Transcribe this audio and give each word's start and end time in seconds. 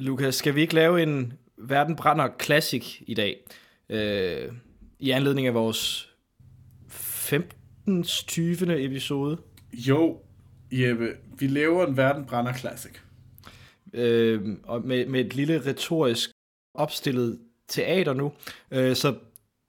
Lukas, 0.00 0.34
skal 0.34 0.54
vi 0.54 0.60
ikke 0.60 0.74
lave 0.74 1.02
en 1.02 1.32
Verden 1.56 1.96
brænder 1.96 2.28
Classic 2.42 2.96
i 3.00 3.14
dag? 3.14 3.36
Øh, 3.88 4.52
I 4.98 5.10
anledning 5.10 5.46
af 5.46 5.54
vores 5.54 6.10
15. 6.88 8.02
20. 8.02 8.84
episode. 8.84 9.38
Jo, 9.72 10.18
Jeppe, 10.72 11.08
vi 11.38 11.46
laver 11.46 11.86
en 11.86 11.96
Verden 11.96 12.24
brænder 12.24 12.52
Classic. 12.52 12.92
Øh, 13.92 14.56
og 14.62 14.86
med, 14.86 15.06
med 15.06 15.20
et 15.20 15.34
lille 15.34 15.66
retorisk 15.66 16.30
opstillet 16.74 17.38
teater 17.68 18.14
nu. 18.14 18.32
Øh, 18.70 18.96
så 18.96 19.14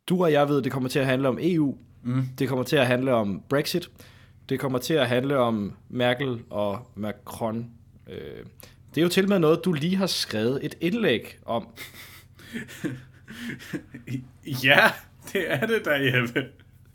du 0.10 0.24
og 0.24 0.32
jeg 0.32 0.50
ved, 0.50 0.62
det 0.62 0.72
kommer 0.72 0.90
til 0.90 1.00
at 1.00 1.06
handle 1.06 1.28
om 1.28 1.38
EU. 1.42 1.78
Mm. 2.04 2.24
Det 2.38 2.50
kommer 2.50 2.64
til 2.64 2.76
at 2.76 2.88
handle 2.88 3.14
om 3.14 3.44
Brexit. 3.50 3.92
Det 4.50 4.60
kommer 4.60 4.80
til 4.80 4.94
at 4.94 5.08
handle 5.08 5.38
om 5.38 5.74
Merkel 5.90 6.40
og 6.50 6.92
Macron. 6.96 7.72
Øh, 8.10 8.46
det 8.96 8.98
er 8.98 9.02
jo 9.02 9.10
til 9.10 9.30
med 9.30 9.40
noget, 9.40 9.66
du 9.66 9.74
lige 9.74 9.96
har 9.96 10.08
skrevet 10.08 10.60
et 10.62 10.76
indlæg 10.82 11.38
om. 11.46 11.68
ja, 14.64 14.92
det 15.34 15.52
er 15.54 15.66
det 15.66 15.86
der, 15.86 15.96
Jeppe. 15.96 16.46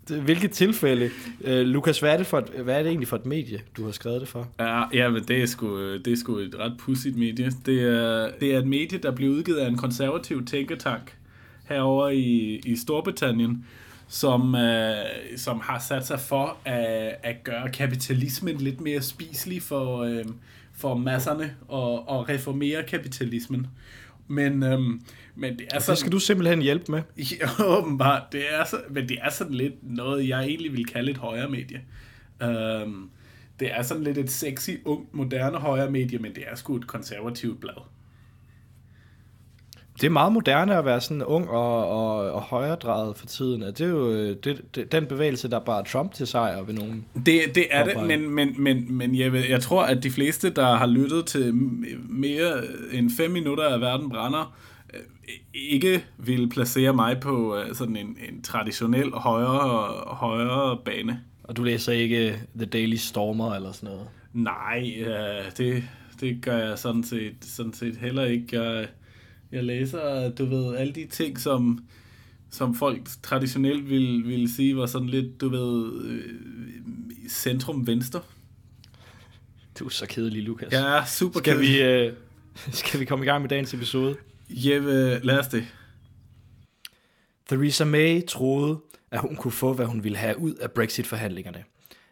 Hvilket 0.08 0.50
tilfælde? 0.50 1.10
Øh, 1.44 1.66
Lukas, 1.66 2.00
hvad 2.00 2.12
er, 2.12 2.16
det 2.16 2.26
for 2.26 2.38
et, 2.38 2.48
hvad 2.48 2.74
er 2.74 2.82
det 2.82 2.88
egentlig 2.88 3.08
for 3.08 3.16
et 3.16 3.26
medie, 3.26 3.60
du 3.76 3.84
har 3.84 3.92
skrevet 3.92 4.20
det 4.20 4.28
for? 4.28 4.48
Ja, 4.60 4.82
ja 4.92 5.10
men 5.10 5.24
det 5.24 5.42
er, 5.42 5.46
sgu, 5.46 5.96
det 5.96 6.06
er 6.06 6.16
sgu 6.16 6.36
et 6.36 6.54
ret 6.58 6.76
pudsigt 6.78 7.16
medie. 7.16 7.50
Det 7.66 7.82
er, 7.82 8.30
det 8.40 8.54
er 8.54 8.58
et 8.58 8.66
medie, 8.66 8.98
der 8.98 9.10
blev 9.10 9.30
udgivet 9.30 9.58
af 9.58 9.68
en 9.68 9.76
konservativ 9.76 10.46
tænketank 10.46 11.16
herover 11.64 12.08
i, 12.08 12.60
i 12.64 12.76
Storbritannien, 12.76 13.66
som, 14.08 14.54
øh, 14.54 14.96
som 15.36 15.60
har 15.60 15.78
sat 15.78 16.06
sig 16.06 16.20
for 16.20 16.56
at, 16.64 17.14
at 17.22 17.44
gøre 17.44 17.68
kapitalismen 17.68 18.56
lidt 18.56 18.80
mere 18.80 19.02
spiselig 19.02 19.62
for, 19.62 20.02
øh, 20.02 20.24
for 20.76 20.94
masserne 20.94 21.54
og, 21.68 22.08
og 22.08 22.28
reformere 22.28 22.82
kapitalismen. 22.82 23.66
Men, 24.28 24.62
øhm, 24.62 25.00
men 25.34 25.58
det 25.58 25.66
er 25.70 25.78
sådan... 25.78 25.90
Det 25.92 25.98
skal 25.98 26.12
du 26.12 26.18
simpelthen 26.18 26.62
hjælpe 26.62 26.92
med. 26.92 27.02
Ja, 27.40 27.48
åbenbart. 27.64 28.22
Det 28.32 28.42
er 28.54 28.64
så, 28.64 28.76
men 28.90 29.08
det 29.08 29.18
er 29.22 29.30
sådan 29.30 29.54
lidt 29.54 29.74
noget, 29.82 30.28
jeg 30.28 30.44
egentlig 30.44 30.72
vil 30.72 30.86
kalde 30.86 31.10
et 31.10 31.16
højre 31.16 31.48
medie. 31.48 31.80
Øhm, 32.42 33.10
det 33.60 33.72
er 33.72 33.82
sådan 33.82 34.02
lidt 34.02 34.18
et 34.18 34.30
sexy, 34.30 34.70
ung, 34.84 35.08
moderne 35.12 35.58
højre 35.58 35.90
medie, 35.90 36.18
men 36.18 36.34
det 36.34 36.44
er 36.50 36.54
sgu 36.54 36.76
et 36.76 36.86
konservativt 36.86 37.60
blad. 37.60 37.82
Det 40.00 40.06
er 40.06 40.10
meget 40.10 40.32
moderne 40.32 40.76
at 40.76 40.84
være 40.84 41.00
sådan 41.00 41.22
ung 41.22 41.48
og, 41.50 41.88
og, 41.88 42.32
og 42.32 42.42
højredrejet 42.42 43.16
for 43.16 43.26
tiden. 43.26 43.60
Det 43.60 43.80
er 43.80 43.88
jo 43.88 44.10
øh, 44.10 44.36
det, 44.44 44.62
det, 44.74 44.92
den 44.92 45.06
bevægelse, 45.06 45.50
der 45.50 45.58
bare 45.58 45.84
Trump 45.84 46.14
til 46.14 46.26
sejr 46.26 46.62
ved 46.62 46.74
nogen. 46.74 47.04
Det, 47.26 47.40
det 47.54 47.66
er 47.70 47.84
det, 47.84 48.06
men, 48.06 48.30
men, 48.30 48.54
men, 48.62 48.94
men 48.96 49.14
jeg, 49.14 49.50
jeg 49.50 49.60
tror, 49.60 49.82
at 49.82 50.02
de 50.02 50.10
fleste, 50.10 50.50
der 50.50 50.74
har 50.76 50.86
lyttet 50.86 51.26
til 51.26 51.54
mere 52.08 52.52
end 52.92 53.10
fem 53.16 53.30
minutter 53.30 53.64
af 53.64 53.80
Verden 53.80 54.10
Brænder, 54.10 54.56
øh, 54.94 55.00
ikke 55.54 56.04
vil 56.18 56.48
placere 56.48 56.92
mig 56.92 57.20
på 57.20 57.56
øh, 57.56 57.74
sådan 57.74 57.96
en, 57.96 58.16
en 58.28 58.42
traditionel 58.42 59.10
højre, 59.10 59.88
højre 60.06 60.78
bane. 60.84 61.20
Og 61.44 61.56
du 61.56 61.62
læser 61.62 61.92
ikke 61.92 62.40
The 62.56 62.66
Daily 62.66 62.96
Stormer 62.96 63.54
eller 63.54 63.72
sådan 63.72 63.88
noget? 63.88 64.06
Nej, 64.32 64.94
det, 65.58 65.84
det 66.20 66.42
gør 66.42 66.56
jeg 66.56 66.78
sådan 66.78 67.04
set, 67.04 67.34
sådan 67.42 67.72
set 67.72 67.96
heller 67.96 68.24
ikke. 68.24 68.62
Jeg, 68.62 68.86
jeg 69.52 69.64
læser, 69.64 70.30
du 70.30 70.44
ved, 70.44 70.76
alle 70.76 70.92
de 70.92 71.06
ting, 71.06 71.40
som, 71.40 71.86
som 72.50 72.74
folk 72.74 73.08
traditionelt 73.22 73.90
vil, 73.90 74.28
vil 74.28 74.54
sige 74.54 74.76
var 74.76 74.86
sådan 74.86 75.08
lidt, 75.08 75.40
du 75.40 75.48
ved, 75.48 76.02
øh, 76.04 76.34
centrum-venstre. 77.30 78.20
Du 79.78 79.84
er 79.84 79.88
så 79.88 80.06
kedelig, 80.06 80.42
Lukas. 80.42 80.72
Ja, 80.72 81.04
super 81.06 81.38
skal 81.38 81.60
vi, 81.60 81.82
øh, 81.82 82.12
skal 82.72 83.00
vi 83.00 83.04
komme 83.04 83.24
i 83.24 83.28
gang 83.28 83.42
med 83.42 83.48
dagens 83.48 83.74
episode? 83.74 84.16
Jeppe, 84.48 85.20
lad 85.22 85.38
os 85.38 85.48
det. 85.48 85.66
Theresa 87.48 87.84
May 87.84 88.26
troede, 88.26 88.80
at 89.10 89.20
hun 89.20 89.36
kunne 89.36 89.52
få, 89.52 89.72
hvad 89.72 89.86
hun 89.86 90.04
ville 90.04 90.18
have 90.18 90.38
ud 90.38 90.54
af 90.54 90.70
Brexit-forhandlingerne. 90.70 91.64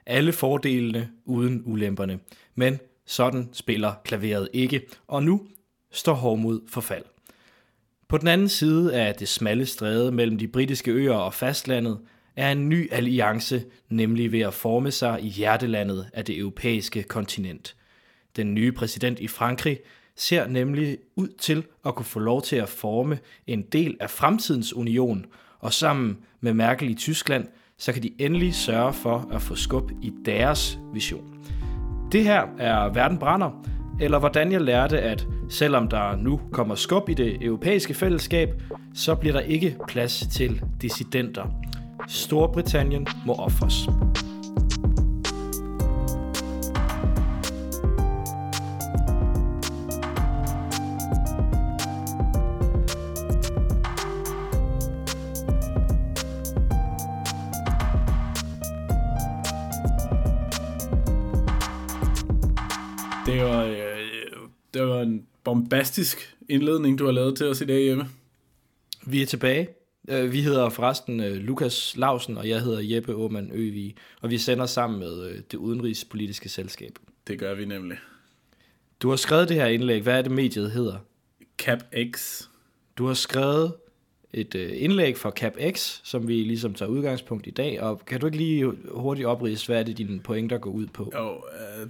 Alle 0.07 0.33
fordelene 0.33 1.11
uden 1.25 1.63
ulemperne. 1.65 2.19
Men 2.55 2.79
sådan 3.07 3.49
spiller 3.53 3.95
klaveret 4.05 4.49
ikke, 4.53 4.87
og 5.07 5.23
nu 5.23 5.47
står 5.93 6.15
Hormud 6.15 6.61
for 6.69 6.81
fald. 6.81 7.05
På 8.09 8.19
den 8.19 8.29
anden 8.29 8.49
side 8.49 8.95
af 8.95 9.15
det 9.15 9.29
smalle 9.29 9.67
stræde 9.67 10.13
mellem 10.13 10.39
de 10.39 10.49
britiske 10.49 10.91
øer 10.91 11.15
og 11.15 11.35
fastlandet 11.35 11.99
er 12.37 12.53
en 12.53 12.69
ny 12.69 12.93
alliance 12.93 13.65
nemlig 13.89 14.33
ved 14.33 14.41
at 14.41 14.55
forme 14.55 14.91
sig 14.91 15.19
i 15.23 15.29
hjertelandet 15.29 16.07
af 16.13 16.25
det 16.25 16.39
europæiske 16.39 17.03
kontinent. 17.03 17.77
Den 18.37 18.55
nye 18.55 18.73
præsident 18.73 19.21
i 19.21 19.29
Frankrig 19.29 19.79
ser 20.17 20.47
nemlig 20.47 20.99
ud 21.17 21.29
til 21.29 21.65
at 21.87 21.95
kunne 21.95 22.07
få 22.07 22.19
lov 22.19 22.43
til 22.43 22.57
at 22.57 22.69
forme 22.69 23.19
en 23.47 23.63
del 23.63 23.97
af 24.01 24.11
fremtidens 24.11 24.73
union, 24.73 25.27
og 25.59 25.73
sammen 25.73 26.19
med 26.41 26.55
Merkel 26.55 26.91
i 26.91 26.95
Tyskland, 26.95 27.47
så 27.79 27.93
kan 27.93 28.03
de 28.03 28.13
endelig 28.19 28.55
sørge 28.55 28.93
for 28.93 29.29
at 29.33 29.43
få 29.43 29.55
skub 29.55 29.91
i 30.03 30.13
deres 30.25 30.79
vision. 30.93 31.47
Det 32.13 32.25
her 32.25 32.47
er 32.59 32.93
Verden 32.93 33.19
Brænder, 33.19 33.65
eller 34.01 34.19
hvordan 34.19 34.53
jeg 34.53 34.61
lærte, 34.61 35.01
at 35.01 35.27
selvom 35.49 35.89
der 35.89 36.17
nu 36.17 36.41
kommer 36.53 36.75
skub 36.75 37.09
i 37.09 37.15
det 37.15 37.37
europæiske 37.41 37.95
fællesskab, 37.95 38.63
så 38.95 39.15
bliver 39.15 39.33
der 39.33 39.41
ikke 39.41 39.77
plads 39.89 40.27
til 40.33 40.63
dissidenter. 40.83 41.45
Storbritannien 42.09 43.07
må 43.27 43.35
offres. 43.35 43.89
Bombastisk 65.45 66.37
indledning, 66.49 66.99
du 66.99 67.05
har 67.05 67.13
lavet 67.13 67.37
til 67.37 67.47
os 67.47 67.61
i 67.61 67.65
dag, 67.65 67.83
hjemme. 67.83 68.09
Vi 69.07 69.23
er 69.23 69.27
tilbage. 69.27 69.69
Øh, 70.09 70.33
vi 70.33 70.43
hedder 70.43 70.69
forresten 70.69 71.21
øh, 71.21 71.37
Lukas 71.37 71.97
Lausen, 71.97 72.39
og 72.39 72.49
jeg 72.49 72.61
hedder 72.61 72.81
Jeppe 72.83 73.13
Aumann 73.13 73.51
Øvig, 73.53 73.95
og 74.21 74.31
vi 74.31 74.39
sender 74.39 74.67
sammen 74.67 74.99
med 74.99 75.27
øh, 75.29 75.39
det 75.51 75.55
udenrigspolitiske 75.57 76.49
selskab. 76.49 76.99
Det 77.27 77.39
gør 77.39 77.55
vi 77.55 77.65
nemlig. 77.65 77.99
Du 79.03 79.09
har 79.09 79.17
skrevet 79.17 79.49
det 79.49 79.57
her 79.57 79.67
indlæg. 79.67 80.03
Hvad 80.03 80.19
er 80.19 80.23
det, 80.23 80.33
mediet 80.33 80.71
hedder? 80.71 80.99
CapX. 81.59 82.43
Du 82.99 83.07
har 83.07 83.15
skrevet 83.15 83.73
et 84.35 84.55
indlæg 84.55 85.17
for 85.17 85.31
CapX, 85.31 86.01
som 86.05 86.29
vi 86.29 86.35
ligesom 86.35 86.75
tager 86.75 86.91
udgangspunkt 86.91 87.47
i 87.47 87.51
dag, 87.51 87.83
og 87.83 88.07
kan 88.07 88.21
du 88.21 88.27
ikke 88.27 88.39
lige 88.39 88.73
hurtigt 88.91 89.27
oprise, 89.27 89.67
hvad 89.67 89.81
er 89.81 89.83
det, 89.83 89.99
dine 89.99 90.21
pointer 90.21 90.59
går 90.59 90.71
ud 90.71 90.87
på? 90.87 91.13
Jo, 91.19 91.43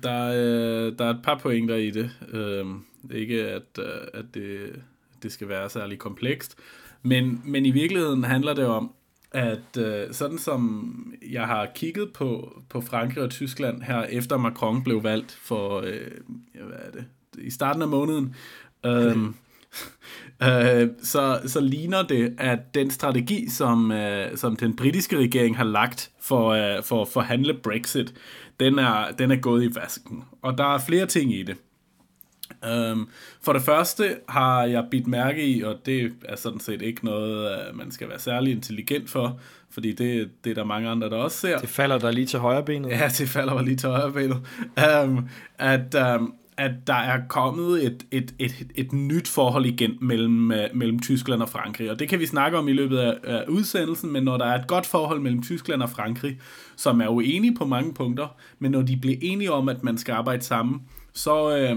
der, 0.02 0.10
er, 0.10 0.90
der 0.90 1.04
er 1.04 1.10
et 1.10 1.20
par 1.22 1.38
pointer 1.38 1.76
i 1.76 1.90
det. 1.90 2.10
Øhm, 2.32 2.84
ikke 3.10 3.42
at, 3.42 3.78
øh, 3.78 3.84
at 4.14 4.24
det, 4.34 4.82
det 5.22 5.32
skal 5.32 5.48
være 5.48 5.70
særlig 5.70 5.98
komplekst. 5.98 6.56
Men, 7.02 7.42
men 7.44 7.66
i 7.66 7.70
virkeligheden 7.70 8.24
handler 8.24 8.54
det 8.54 8.66
om, 8.66 8.92
at 9.30 9.78
øh, 9.78 10.12
sådan 10.12 10.38
som 10.38 10.92
jeg 11.30 11.46
har 11.46 11.68
kigget 11.74 12.12
på, 12.12 12.60
på 12.68 12.80
Frankrig 12.80 13.24
og 13.24 13.30
Tyskland 13.30 13.82
her 13.82 14.02
efter 14.02 14.36
Macron 14.36 14.84
blev 14.84 15.02
valgt 15.02 15.32
for, 15.32 15.80
øh, 15.80 16.10
hvad 16.52 16.78
er 16.78 16.90
det, 16.90 17.04
i 17.38 17.50
starten 17.50 17.82
af 17.82 17.88
måneden, 17.88 18.34
øh, 18.86 19.16
øh, 20.42 20.88
så, 21.02 21.40
så 21.46 21.60
ligner 21.60 22.02
det, 22.02 22.34
at 22.38 22.74
den 22.74 22.90
strategi, 22.90 23.48
som, 23.48 23.92
øh, 23.92 24.36
som 24.36 24.56
den 24.56 24.76
britiske 24.76 25.18
regering 25.18 25.56
har 25.56 25.64
lagt 25.64 26.10
for, 26.20 26.48
øh, 26.48 26.82
for 26.82 27.02
at 27.02 27.08
forhandle 27.08 27.54
Brexit, 27.54 28.14
den 28.60 28.78
er, 28.78 29.10
den 29.18 29.30
er 29.30 29.36
gået 29.36 29.64
i 29.64 29.74
vasken. 29.74 30.24
Og 30.42 30.58
der 30.58 30.74
er 30.74 30.78
flere 30.78 31.06
ting 31.06 31.34
i 31.34 31.42
det. 31.42 31.56
Um, 32.92 33.08
for 33.42 33.52
det 33.52 33.62
første 33.62 34.16
har 34.28 34.64
jeg 34.64 34.84
bidt 34.90 35.06
mærke 35.06 35.46
i, 35.46 35.62
og 35.62 35.76
det 35.86 36.12
er 36.24 36.36
sådan 36.36 36.60
set 36.60 36.82
ikke 36.82 37.04
noget, 37.04 37.58
man 37.74 37.90
skal 37.90 38.08
være 38.08 38.18
særlig 38.18 38.52
intelligent 38.52 39.10
for, 39.10 39.40
fordi 39.70 39.92
det, 39.92 40.30
det 40.44 40.50
er 40.50 40.54
der 40.54 40.64
mange 40.64 40.88
andre, 40.88 41.10
der 41.10 41.16
også 41.16 41.36
ser. 41.36 41.58
Det 41.58 41.68
falder 41.68 41.98
der 41.98 42.10
lige 42.10 42.26
til 42.26 42.38
højre 42.38 42.62
benet. 42.62 42.90
Ja, 42.90 43.08
det 43.18 43.28
falder 43.28 43.54
der 43.54 43.62
lige 43.62 43.76
til 43.76 43.88
højre 43.88 44.12
benet. 44.12 44.36
Um, 45.04 45.28
at, 45.58 45.94
um, 45.94 46.34
at 46.56 46.70
der 46.86 46.94
er 46.94 47.20
kommet 47.28 47.86
et, 47.86 48.06
et, 48.10 48.34
et, 48.38 48.66
et 48.74 48.92
nyt 48.92 49.28
forhold 49.28 49.66
igen 49.66 49.98
mellem, 50.00 50.52
øh, 50.52 50.68
mellem 50.74 51.00
Tyskland 51.00 51.42
og 51.42 51.48
Frankrig. 51.48 51.90
Og 51.90 51.98
det 51.98 52.08
kan 52.08 52.20
vi 52.20 52.26
snakke 52.26 52.58
om 52.58 52.68
i 52.68 52.72
løbet 52.72 52.98
af, 52.98 53.14
af 53.24 53.44
udsendelsen, 53.48 54.12
men 54.12 54.22
når 54.22 54.36
der 54.36 54.44
er 54.44 54.58
et 54.58 54.66
godt 54.66 54.86
forhold 54.86 55.20
mellem 55.20 55.42
Tyskland 55.42 55.82
og 55.82 55.90
Frankrig, 55.90 56.38
som 56.76 57.00
er 57.00 57.08
uenige 57.08 57.54
på 57.54 57.64
mange 57.64 57.94
punkter, 57.94 58.36
men 58.58 58.70
når 58.70 58.82
de 58.82 58.96
bliver 58.96 59.16
enige 59.22 59.52
om, 59.52 59.68
at 59.68 59.82
man 59.84 59.98
skal 59.98 60.12
arbejde 60.12 60.42
sammen, 60.42 60.82
så... 61.12 61.56
øh, 61.56 61.76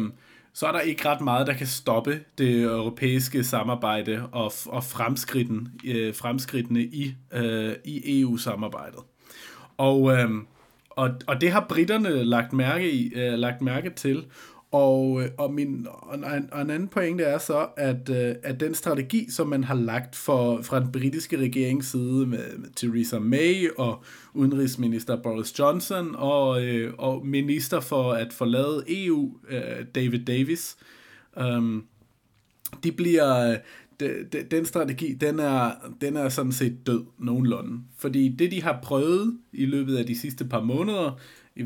så 0.53 0.67
er 0.67 0.71
der 0.71 0.79
ikke 0.79 1.09
ret 1.09 1.21
meget, 1.21 1.47
der 1.47 1.53
kan 1.53 1.67
stoppe 1.67 2.19
det 2.37 2.61
europæiske 2.63 3.43
samarbejde 3.43 4.27
og, 4.31 4.51
og 4.65 4.83
fremskridten, 4.83 5.67
øh, 5.85 6.15
fremskridtene 6.15 6.81
i, 6.81 7.15
øh, 7.33 7.73
i 7.85 8.21
EU-samarbejdet. 8.21 8.99
Og, 9.77 10.13
øh, 10.13 10.29
og, 10.89 11.09
og 11.27 11.41
det 11.41 11.51
har 11.51 11.65
britterne 11.69 12.23
lagt 12.23 12.53
mærke, 12.53 12.91
i, 12.91 13.13
øh, 13.15 13.33
lagt 13.33 13.61
mærke 13.61 13.89
til, 13.89 14.25
og, 14.71 15.21
øh, 15.21 15.29
og, 15.37 15.53
min, 15.53 15.87
og, 15.89 16.15
en, 16.15 16.23
og 16.51 16.61
en 16.61 16.69
anden 16.69 16.87
pointe 16.87 17.23
er 17.23 17.37
så, 17.37 17.67
at, 17.77 18.09
øh, 18.09 18.35
at 18.43 18.59
den 18.59 18.75
strategi, 18.75 19.31
som 19.31 19.47
man 19.47 19.63
har 19.63 19.75
lagt 19.75 20.15
for, 20.15 20.61
fra 20.61 20.79
den 20.79 20.91
britiske 20.91 21.37
regerings 21.37 21.91
side 21.91 22.25
med, 22.25 22.57
med 22.57 22.69
Theresa 22.75 23.19
May 23.19 23.69
og 23.77 24.03
udenrigsminister 24.33 25.21
Boris 25.21 25.59
Johnson 25.59 26.15
og, 26.15 26.65
øh, 26.65 26.93
og 26.97 27.25
minister 27.25 27.79
for 27.79 28.11
at 28.11 28.33
forlade 28.33 28.83
EU, 28.87 29.31
øh, 29.49 29.85
David 29.95 30.25
Davis, 30.25 30.77
øh, 31.37 31.81
de 32.83 32.91
bliver, 32.91 33.51
øh, 33.51 33.57
de, 33.99 34.25
de, 34.31 34.43
den 34.51 34.65
strategi, 34.65 35.13
den 35.13 35.39
er, 35.39 35.71
den 36.01 36.17
er 36.17 36.29
sådan 36.29 36.51
set 36.51 36.87
død 36.87 37.05
nogenlunde. 37.19 37.83
Fordi 37.97 38.29
det, 38.29 38.51
de 38.51 38.63
har 38.63 38.79
prøvet 38.83 39.37
i 39.53 39.65
løbet 39.65 39.97
af 39.97 40.05
de 40.05 40.19
sidste 40.19 40.45
par 40.45 40.61
måneder, 40.61 41.19
i, 41.57 41.65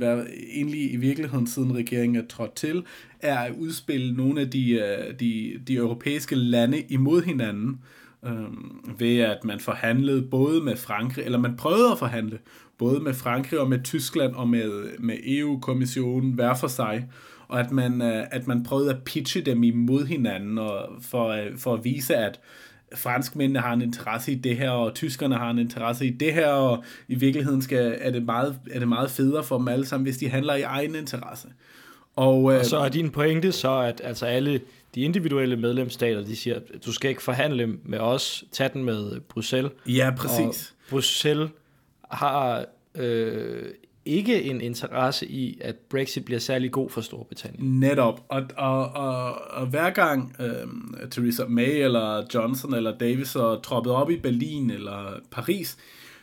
egentlig 0.52 0.94
i 0.94 0.96
virkeligheden 0.96 1.48
siden 1.48 1.76
regeringen 1.76 2.16
er 2.16 2.28
trådt 2.30 2.56
til, 2.56 2.84
er 3.20 3.40
at 3.40 3.54
udspille 3.58 4.14
nogle 4.14 4.42
af 4.42 4.50
de, 4.50 4.72
øh, 4.72 5.20
de, 5.20 5.54
de 5.68 5.76
europæiske 5.76 6.36
lande 6.36 6.82
imod 6.90 7.22
hinanden, 7.22 7.80
øhm, 8.26 8.96
ved 9.00 9.18
at 9.18 9.44
man 9.44 9.60
forhandlede 9.60 10.22
både 10.22 10.62
med 10.62 10.76
Frankrig, 10.76 11.26
eller 11.26 11.40
man 11.40 11.58
prøvede 11.58 11.92
at 11.92 12.00
forhandle 12.00 12.40
både 12.78 13.00
med 13.00 13.14
Frankrig 13.14 13.60
og 13.60 13.70
med 13.70 13.84
Tyskland 13.84 14.36
og 14.36 14.50
med, 14.50 14.98
med 15.00 15.16
EU-kommissionen 15.26 16.32
hver 16.32 16.56
for 16.56 16.68
sig, 16.68 17.08
og 17.48 17.60
at 17.60 17.72
man, 17.72 18.02
øh, 18.02 18.24
at 18.32 18.48
man 18.48 18.64
prøvede 18.64 18.90
at 18.90 19.04
pitche 19.06 19.42
dem 19.42 19.64
imod 19.64 20.06
hinanden, 20.06 20.58
og 20.58 20.90
for, 21.02 21.28
øh, 21.28 21.58
for 21.58 21.74
at 21.74 21.84
vise, 21.84 22.16
at 22.16 22.40
franskmændene 22.96 23.60
har 23.60 23.74
en 23.74 23.82
interesse 23.82 24.32
i 24.32 24.36
det 24.36 24.58
her, 24.58 24.70
og 24.70 24.94
tyskerne 24.94 25.36
har 25.36 25.50
en 25.50 25.60
interesse 25.60 26.06
i 26.06 26.10
det 26.10 26.34
her, 26.34 26.48
og 26.48 26.84
i 27.08 27.16
virkeligheden 27.16 27.62
skal, 27.62 27.98
er, 28.00 28.12
det 28.12 28.24
meget, 28.24 28.60
er 28.72 28.80
det 28.80 28.88
meget 28.88 29.12
federe 29.12 29.44
for 29.44 29.58
dem 29.58 29.68
alle 29.68 29.86
sammen, 29.86 30.06
hvis 30.06 30.18
de 30.18 30.30
handler 30.30 30.56
i 30.56 30.62
egen 30.62 30.96
interesse. 30.96 31.48
Og, 32.16 32.54
øh, 32.54 32.60
og 32.60 32.66
så 32.66 32.78
er 32.78 32.90
din 32.90 33.10
pointe 33.10 33.52
så, 33.52 33.80
at 33.80 34.02
altså 34.04 34.26
alle 34.26 34.62
de 34.96 35.02
individuelle 35.02 35.56
medlemsstater, 35.56 36.24
de 36.24 36.36
siger, 36.36 36.56
at 36.56 36.86
du 36.86 36.92
skal 36.92 37.10
ikke 37.10 37.24
forhandle 37.24 37.68
med 37.68 38.00
os, 38.00 38.44
tag 38.52 38.74
den 38.74 38.84
med 38.84 39.20
Bruxelles. 39.20 39.72
Ja, 39.88 40.12
præcis. 40.18 40.72
Og 40.72 40.90
Bruxelles 40.90 41.50
har 42.12 42.66
øh, 42.96 43.64
ikke 44.06 44.44
en 44.44 44.62
interesse 44.62 45.28
i, 45.28 45.58
at 45.62 45.76
Brexit 45.76 46.26
bliver 46.26 46.40
særlig 46.40 46.72
god 46.72 46.90
for 46.90 47.02
Storbritannien. 47.02 47.80
Netop. 47.80 48.26
Og, 48.30 48.44
og, 48.58 48.92
og, 48.92 49.34
og 49.52 49.68
hver 49.68 49.90
gang 49.90 50.36
øh, 50.40 51.10
Theresa 51.12 51.46
May 51.46 51.84
eller 51.84 52.24
Johnson 52.34 52.74
eller 52.74 52.98
Davis 52.98 53.36
er 53.36 53.60
troppet 53.64 53.94
op 53.94 54.12
i 54.12 54.20
Berlin 54.20 54.70
eller 54.70 55.20
Paris, 55.32 55.78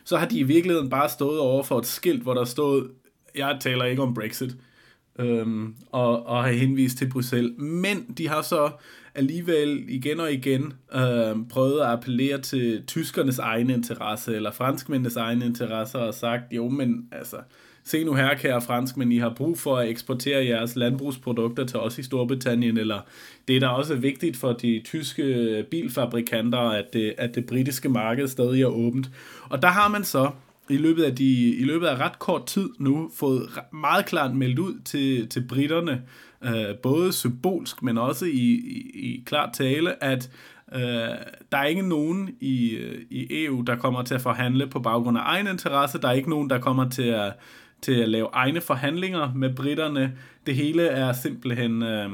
så 0.05 0.17
har 0.17 0.27
de 0.27 0.39
i 0.39 0.43
virkeligheden 0.43 0.91
bare 0.91 1.09
stået 1.09 1.41
over 1.41 1.63
for 1.63 1.79
et 1.79 1.87
skilt, 1.87 2.23
hvor 2.23 2.35
der 2.35 2.45
stod, 2.45 2.89
jeg 3.35 3.57
taler 3.61 3.85
ikke 3.85 4.03
om 4.03 4.15
Brexit, 4.15 4.57
øhm, 5.19 5.75
og, 5.93 6.27
og 6.27 6.45
har 6.45 6.51
henvist 6.51 6.99
til 6.99 7.11
Bruxelles. 7.11 7.53
Men 7.59 8.15
de 8.19 8.29
har 8.29 8.43
så 8.43 8.71
alligevel 9.19 9.85
igen 9.89 10.21
og 10.21 10.33
igen 10.33 10.73
øh, 10.95 11.37
prøvet 11.51 11.81
at 11.81 11.87
appellere 11.87 12.41
til 12.41 12.83
tyskernes 12.87 13.39
egen 13.39 13.71
interesse, 13.71 14.35
eller 14.35 14.51
franskmændenes 14.51 15.17
egen 15.17 15.43
interesse, 15.43 15.99
og 15.99 16.15
sagt, 16.15 16.43
jo, 16.53 16.69
men 16.69 17.09
altså, 17.13 17.37
se 17.85 18.05
nu 18.05 18.15
her, 18.15 18.35
kære 18.35 18.61
franskmænd, 18.61 19.13
I 19.13 19.19
har 19.19 19.35
brug 19.37 19.59
for 19.59 19.77
at 19.77 19.89
eksportere 19.89 20.47
jeres 20.47 20.77
landbrugsprodukter 20.77 21.65
til 21.67 21.79
os 21.79 21.99
i 21.99 22.03
Storbritannien, 22.03 22.79
eller 22.79 23.01
det 23.49 23.57
er 23.57 23.61
da 23.61 23.67
også 23.67 23.95
vigtigt 23.95 24.37
for 24.37 24.53
de 24.53 24.81
tyske 24.85 25.65
bilfabrikanter, 25.71 26.59
at 26.59 26.93
det, 26.93 27.15
at 27.19 27.35
det 27.35 27.47
britiske 27.47 27.89
marked 27.89 28.29
stadig 28.29 28.63
er 28.63 28.67
åbent. 28.67 29.11
Og 29.49 29.63
der 29.63 29.69
har 29.69 29.89
man 29.89 30.05
så 30.05 30.31
i 30.71 30.77
løbet 30.77 31.03
af, 31.03 31.17
de, 31.17 31.57
i 31.57 31.65
løbet 31.65 31.87
af 31.87 31.97
ret 31.97 32.19
kort 32.19 32.47
tid 32.47 32.69
nu 32.79 33.11
fået 33.17 33.49
meget 33.73 34.07
klart 34.07 34.35
meldt 34.35 34.59
ud 34.59 34.81
til, 34.85 35.29
til 35.29 35.45
britterne, 35.49 36.03
øh, 36.45 36.77
både 36.83 37.13
symbolsk, 37.13 37.83
men 37.83 37.99
også 37.99 38.25
i, 38.25 38.29
i, 38.31 38.91
i 38.95 39.23
klar 39.27 39.51
tale, 39.53 40.05
at 40.05 40.31
øh, 40.75 40.81
der 41.53 41.59
er 41.59 41.65
ikke 41.65 41.89
nogen 41.89 42.31
i, 42.41 42.71
øh, 42.71 43.03
i 43.11 43.45
EU, 43.45 43.61
der 43.61 43.77
kommer 43.77 44.03
til 44.03 44.15
at 44.15 44.21
forhandle 44.21 44.67
på 44.67 44.81
baggrund 44.81 45.19
af 45.19 45.23
egen 45.25 45.47
interesse. 45.47 45.99
Der 45.99 46.09
er 46.09 46.13
ikke 46.13 46.31
nogen, 46.31 46.51
der 46.51 46.59
kommer 46.59 46.89
til 46.89 47.03
at, 47.03 47.33
til 47.83 47.93
at 47.93 48.09
lave 48.09 48.29
egne 48.33 48.61
forhandlinger 48.61 49.33
med 49.35 49.55
britterne. 49.55 50.13
Det 50.47 50.55
hele 50.55 50.87
er 50.87 51.13
simpelthen... 51.13 51.83
Øh, 51.83 52.11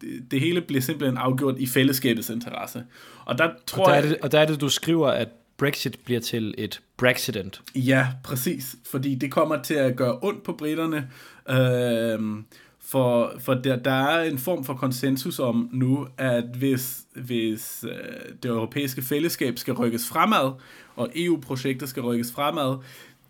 det, 0.00 0.30
det 0.30 0.40
hele 0.40 0.60
bliver 0.60 0.80
simpelthen 0.80 1.16
afgjort 1.16 1.54
i 1.58 1.66
fællesskabets 1.66 2.30
interesse. 2.30 2.84
Og 3.24 3.38
der 3.38 3.50
tror 3.66 3.84
og 3.84 3.90
der 3.90 3.96
er 3.96 4.02
det, 4.02 4.16
og 4.22 4.32
der 4.32 4.40
er 4.40 4.46
det, 4.46 4.60
du 4.60 4.68
skriver, 4.68 5.08
at 5.08 5.28
Brexit 5.60 5.98
bliver 6.04 6.20
til 6.20 6.54
et 6.58 6.80
Brexident. 6.96 7.62
Ja, 7.74 8.06
præcis. 8.24 8.76
Fordi 8.90 9.14
det 9.14 9.32
kommer 9.32 9.62
til 9.62 9.74
at 9.74 9.96
gøre 9.96 10.18
ondt 10.22 10.42
på 10.42 10.52
britterne. 10.52 11.10
Øh, 11.50 12.42
for, 12.80 13.32
for 13.38 13.54
der, 13.54 13.76
der 13.76 13.90
er 13.90 14.22
en 14.22 14.38
form 14.38 14.64
for 14.64 14.74
konsensus 14.74 15.38
om 15.38 15.68
nu, 15.72 16.06
at 16.18 16.44
hvis, 16.58 17.00
hvis 17.14 17.84
øh, 17.88 18.34
det 18.42 18.48
europæiske 18.48 19.02
fællesskab 19.02 19.58
skal 19.58 19.74
rykkes 19.74 20.08
fremad, 20.08 20.52
og 20.96 21.10
EU-projekter 21.16 21.86
skal 21.86 22.02
rykkes 22.02 22.32
fremad, 22.32 22.76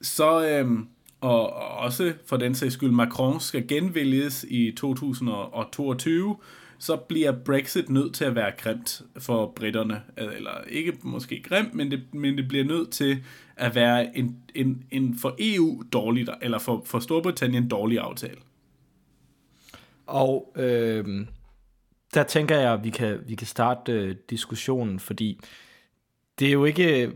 så, 0.02 0.48
øh, 0.48 0.70
og, 1.20 1.52
og 1.52 1.68
også 1.68 2.12
for 2.26 2.36
den 2.36 2.54
sags 2.54 2.74
skyld, 2.74 2.90
Macron 2.90 3.40
skal 3.40 3.68
genvælges 3.68 4.46
i 4.48 4.72
2022, 4.76 6.36
så 6.80 6.96
bliver 6.96 7.32
Brexit 7.44 7.90
nødt 7.90 8.14
til 8.14 8.24
at 8.24 8.34
være 8.34 8.52
grimt 8.58 9.02
for 9.18 9.52
britterne. 9.56 10.02
Eller 10.16 10.50
ikke 10.68 10.92
måske 11.02 11.42
grimt, 11.42 11.74
men 11.74 11.90
det, 11.90 12.14
men 12.14 12.36
det 12.38 12.48
bliver 12.48 12.64
nødt 12.64 12.90
til 12.90 13.24
at 13.56 13.74
være 13.74 14.18
en, 14.18 14.36
en, 14.54 14.84
en 14.90 15.18
for 15.18 15.36
EU 15.38 15.82
dårlig, 15.92 16.26
eller 16.42 16.58
for, 16.58 16.82
for 16.84 16.98
Storbritannien 16.98 17.68
dårlig 17.68 17.98
aftale. 17.98 18.38
Og 20.06 20.52
øh, 20.56 21.26
der 22.14 22.22
tænker 22.22 22.56
jeg, 22.56 22.72
at 22.72 22.84
vi 22.84 22.90
kan, 22.90 23.18
vi 23.26 23.34
kan 23.34 23.46
starte 23.46 23.92
øh, 23.92 24.14
diskussionen, 24.30 25.00
fordi 25.00 25.40
det 26.38 26.48
er 26.48 26.52
jo 26.52 26.64
ikke... 26.64 27.06
Øh, 27.06 27.12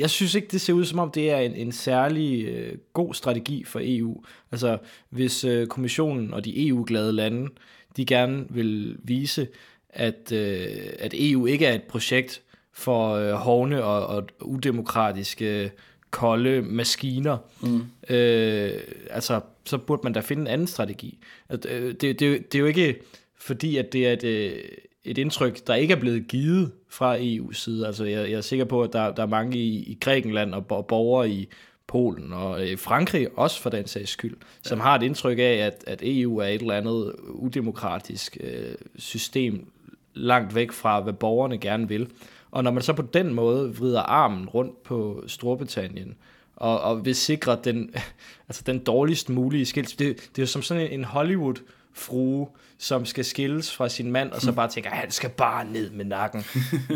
jeg 0.00 0.10
synes 0.10 0.34
ikke, 0.34 0.48
det 0.48 0.60
ser 0.60 0.72
ud 0.72 0.84
som 0.84 0.98
om, 0.98 1.10
det 1.10 1.30
er 1.30 1.38
en, 1.38 1.54
en 1.54 1.72
særlig 1.72 2.44
øh, 2.44 2.78
god 2.92 3.14
strategi 3.14 3.64
for 3.64 3.80
EU. 3.82 4.24
Altså, 4.52 4.78
hvis 5.08 5.44
øh, 5.44 5.66
kommissionen 5.66 6.34
og 6.34 6.44
de 6.44 6.68
EU-glade 6.68 7.12
lande 7.12 7.48
de 7.96 8.04
gerne 8.06 8.46
vil 8.50 8.96
vise, 9.02 9.48
at, 9.90 10.32
øh, 10.32 10.92
at 10.98 11.14
EU 11.16 11.46
ikke 11.46 11.66
er 11.66 11.74
et 11.74 11.82
projekt 11.82 12.42
for 12.72 13.14
øh, 13.14 13.32
hovne 13.32 13.84
og, 13.84 14.06
og 14.06 14.28
udemokratiske 14.40 15.70
kolde 16.10 16.62
maskiner. 16.62 17.38
Mm. 17.60 18.14
Øh, 18.14 18.72
altså, 19.10 19.40
så 19.64 19.78
burde 19.78 20.00
man 20.04 20.12
da 20.12 20.20
finde 20.20 20.40
en 20.40 20.46
anden 20.46 20.66
strategi. 20.66 21.18
At, 21.48 21.66
øh, 21.66 21.94
det, 21.94 22.00
det, 22.00 22.20
det 22.20 22.54
er 22.54 22.58
jo 22.58 22.66
ikke 22.66 22.96
fordi, 23.38 23.76
at 23.76 23.92
det 23.92 24.06
er 24.06 24.12
et, 24.12 24.24
øh, 24.24 24.62
et 25.04 25.18
indtryk, 25.18 25.66
der 25.66 25.74
ikke 25.74 25.94
er 25.94 26.00
blevet 26.00 26.28
givet 26.28 26.72
fra 26.88 27.18
EU's 27.18 27.52
side. 27.52 27.86
Altså, 27.86 28.04
jeg, 28.04 28.30
jeg 28.30 28.36
er 28.36 28.40
sikker 28.40 28.64
på, 28.64 28.82
at 28.82 28.92
der, 28.92 29.14
der 29.14 29.22
er 29.22 29.26
mange 29.26 29.58
i, 29.58 29.76
i 29.76 29.98
Grækenland 30.00 30.54
og 30.54 30.86
borgere 30.86 31.30
i 31.30 31.48
Polen 31.90 32.32
og 32.32 32.68
øh, 32.68 32.78
Frankrig 32.78 33.28
også 33.38 33.60
for 33.60 33.70
den 33.70 33.86
sags 33.86 34.10
skyld, 34.10 34.36
som 34.62 34.78
ja. 34.78 34.84
har 34.84 34.94
et 34.94 35.02
indtryk 35.02 35.38
af, 35.38 35.42
at, 35.42 35.84
at 35.86 36.00
EU 36.02 36.38
er 36.38 36.46
et 36.46 36.60
eller 36.60 36.74
andet 36.74 37.14
udemokratisk 37.28 38.36
øh, 38.40 38.74
system 38.98 39.72
langt 40.14 40.54
væk 40.54 40.72
fra, 40.72 41.00
hvad 41.00 41.12
borgerne 41.12 41.58
gerne 41.58 41.88
vil. 41.88 42.10
Og 42.50 42.64
når 42.64 42.70
man 42.70 42.82
så 42.82 42.92
på 42.92 43.02
den 43.02 43.34
måde 43.34 43.76
vrider 43.76 44.00
armen 44.00 44.48
rundt 44.48 44.82
på 44.82 45.24
Storbritannien, 45.26 46.14
og, 46.56 46.80
og 46.80 47.04
vil 47.04 47.14
sikre 47.14 47.58
den, 47.64 47.94
altså 48.48 48.62
den 48.66 48.78
dårligst 48.78 49.28
mulige 49.28 49.66
skils, 49.66 49.92
det, 49.92 50.16
det 50.16 50.38
er 50.38 50.42
jo 50.42 50.46
som 50.46 50.62
sådan 50.62 50.92
en 50.92 51.04
Hollywood 51.04 51.54
frue, 51.92 52.48
som 52.78 53.04
skal 53.04 53.24
skilles 53.24 53.74
fra 53.74 53.88
sin 53.88 54.12
mand, 54.12 54.30
og 54.30 54.40
så 54.40 54.52
bare 54.52 54.68
tænker, 54.68 54.90
han 54.90 55.10
skal 55.10 55.30
bare 55.30 55.64
ned 55.64 55.90
med 55.90 56.04
nakken. 56.04 56.44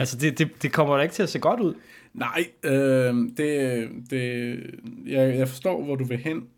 altså 0.00 0.16
det, 0.16 0.38
det, 0.38 0.62
det 0.62 0.72
kommer 0.72 0.96
da 0.96 1.02
ikke 1.02 1.14
til 1.14 1.22
at 1.22 1.28
se 1.28 1.38
godt 1.38 1.60
ud. 1.60 1.74
Nej, 2.14 2.46
øh, 2.62 3.14
det, 3.36 3.88
det, 4.10 4.56
jeg, 5.06 5.38
jeg 5.38 5.48
forstår, 5.48 5.84
hvor 5.84 5.96
du 5.96 6.04
vil 6.04 6.18
hen. 6.18 6.48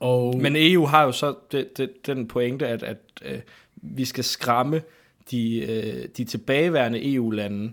Og... 0.00 0.36
Men 0.36 0.52
EU 0.56 0.84
har 0.86 1.04
jo 1.04 1.12
så 1.12 1.34
det, 1.52 1.78
det, 1.78 2.06
den 2.06 2.28
pointe, 2.28 2.66
at, 2.66 2.82
at 2.82 2.98
øh, 3.24 3.38
vi 3.76 4.04
skal 4.04 4.24
skræmme 4.24 4.82
de, 5.30 5.60
øh, 5.60 6.08
de 6.16 6.24
tilbageværende 6.24 7.14
EU-lande 7.14 7.72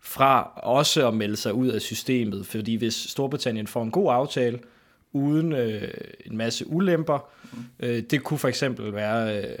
fra 0.00 0.60
også 0.62 1.08
at 1.08 1.14
melde 1.14 1.36
sig 1.36 1.54
ud 1.54 1.68
af 1.68 1.80
systemet. 1.80 2.46
Fordi 2.46 2.74
hvis 2.74 2.94
Storbritannien 2.94 3.66
får 3.66 3.82
en 3.82 3.90
god 3.90 4.12
aftale, 4.12 4.58
uden 5.12 5.52
øh, 5.52 5.94
en 6.26 6.36
masse 6.36 6.66
ulemper, 6.66 7.28
øh, 7.80 8.02
det 8.02 8.22
kunne 8.22 8.38
for 8.38 8.48
eksempel 8.48 8.94
være 8.94 9.42
øh, 9.42 9.58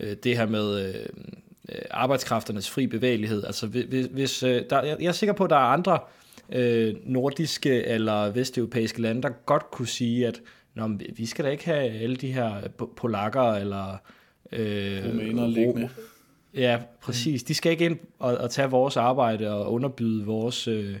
øh 0.00 0.16
det 0.24 0.36
her 0.36 0.46
med... 0.46 0.94
Øh, 0.94 1.06
øh, 1.68 1.78
arbejdskrafternes 1.90 2.70
fri 2.70 2.86
bevægelighed. 2.86 3.44
Altså 3.44 3.66
hvis, 3.66 4.06
hvis 4.06 4.42
øh, 4.42 4.62
der, 4.70 4.82
jeg, 4.82 4.96
jeg 5.00 5.08
er 5.08 5.12
sikker 5.12 5.32
på, 5.32 5.44
at 5.44 5.50
der 5.50 5.56
er 5.56 5.60
andre 5.60 5.98
øh, 6.52 6.94
nordiske 7.04 7.84
eller 7.84 8.30
vesteuropæiske 8.30 9.02
lande, 9.02 9.22
der 9.22 9.28
godt 9.28 9.70
kunne 9.70 9.88
sige, 9.88 10.26
at 10.26 10.40
Nå, 10.74 10.88
vi 11.16 11.26
skal 11.26 11.44
da 11.44 11.50
ikke 11.50 11.64
have 11.64 11.90
alle 11.90 12.16
de 12.16 12.32
her 12.32 12.68
polakker 12.96 13.52
eller 13.52 13.96
øh, 14.52 15.04
Rumæner 15.06 15.46
liggende. 15.46 15.88
Ja, 16.54 16.80
præcis. 17.00 17.42
De 17.42 17.54
skal 17.54 17.72
ikke 17.72 17.84
ind 17.84 17.98
og, 18.18 18.36
og 18.36 18.50
tage 18.50 18.70
vores 18.70 18.96
arbejde 18.96 19.50
og 19.50 19.72
underbyde 19.72 20.24
vores, 20.24 20.68
øh, 20.68 20.96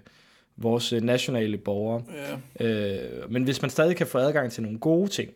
vores 0.56 0.92
nationale 0.92 1.58
borgere. 1.58 2.02
Ja. 2.60 2.66
Øh, 2.66 3.32
men 3.32 3.44
hvis 3.44 3.62
man 3.62 3.70
stadig 3.70 3.96
kan 3.96 4.06
få 4.06 4.18
adgang 4.18 4.52
til 4.52 4.62
nogle 4.62 4.78
gode 4.78 5.08
ting 5.08 5.30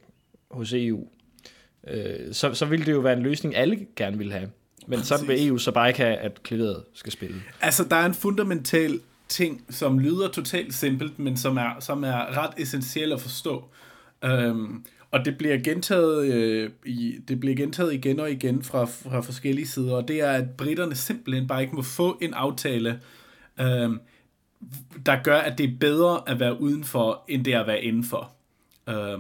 hos 0.51 0.73
EU, 0.73 1.09
øh, 1.87 2.33
så, 2.33 2.55
så 2.55 2.67
ville 2.67 2.87
det 2.87 2.93
jo 2.93 3.01
være 3.01 3.17
en 3.17 3.23
løsning, 3.23 3.57
alle 3.57 3.87
gerne 3.97 4.19
ville 4.19 4.33
have. 4.33 4.51
Men 4.87 5.03
så 5.03 5.27
vil 5.27 5.49
EU 5.49 5.59
så 5.59 5.73
bare 5.73 5.89
ikke 5.89 6.01
have, 6.01 6.17
at 6.17 6.43
klaveret 6.43 6.85
skal 6.95 7.13
spille. 7.13 7.43
Altså, 7.61 7.85
der 7.85 7.97
er 7.97 8.07
en 8.07 8.15
fundamental 8.15 9.01
ting, 9.29 9.65
som 9.71 9.99
lyder 9.99 10.29
totalt 10.29 10.75
simpelt, 10.75 11.19
men 11.19 11.37
som 11.37 11.57
er, 11.57 11.81
som 11.81 12.05
er 12.05 12.43
ret 12.43 12.51
essentiel 12.57 13.13
at 13.13 13.21
forstå. 13.21 13.65
Um, 14.27 14.85
og 15.11 15.25
det 15.25 15.39
bliver 15.39 15.59
gentaget, 15.59 16.33
øh, 16.33 16.71
i, 16.85 17.19
det 17.29 17.41
bliver 17.41 17.57
gentaget 17.57 17.95
igen 17.95 18.21
og 18.21 18.31
igen 18.31 18.63
fra, 18.63 18.85
fra 18.85 19.21
forskellige 19.21 19.67
sider, 19.67 19.95
og 19.95 20.09
det 20.09 20.21
er, 20.21 20.31
at 20.31 20.51
britterne 20.51 20.95
simpelthen 20.95 21.47
bare 21.47 21.63
ikke 21.63 21.77
må 21.77 21.83
få 21.83 22.19
en 22.21 22.35
aftale, 22.35 23.01
øh, 23.61 23.91
der 25.07 25.23
gør, 25.23 25.39
at 25.39 25.59
det 25.59 25.71
er 25.71 25.79
bedre 25.81 26.21
at 26.27 26.41
være 26.41 26.61
udenfor, 26.61 27.25
end 27.29 27.45
det 27.45 27.55
er 27.55 27.61
at 27.61 27.67
være 27.67 27.83
indenfor. 27.83 28.33
Øh, 28.89 29.19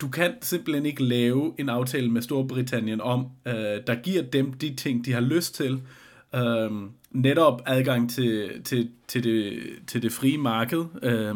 du 0.00 0.08
kan 0.08 0.32
simpelthen 0.42 0.86
ikke 0.86 1.04
lave 1.04 1.54
en 1.58 1.68
aftale 1.68 2.10
med 2.10 2.22
Storbritannien 2.22 3.00
om, 3.00 3.26
øh, 3.46 3.54
der 3.86 4.02
giver 4.02 4.22
dem 4.22 4.52
de 4.52 4.74
ting, 4.74 5.04
de 5.04 5.12
har 5.12 5.20
lyst 5.20 5.54
til, 5.54 5.82
øh, 6.34 6.70
netop 7.10 7.62
adgang 7.66 8.10
til, 8.10 8.62
til, 8.64 8.90
til, 9.08 9.24
det, 9.24 9.62
til 9.86 10.02
det 10.02 10.12
frie 10.12 10.38
marked, 10.38 10.84
øh, 11.02 11.34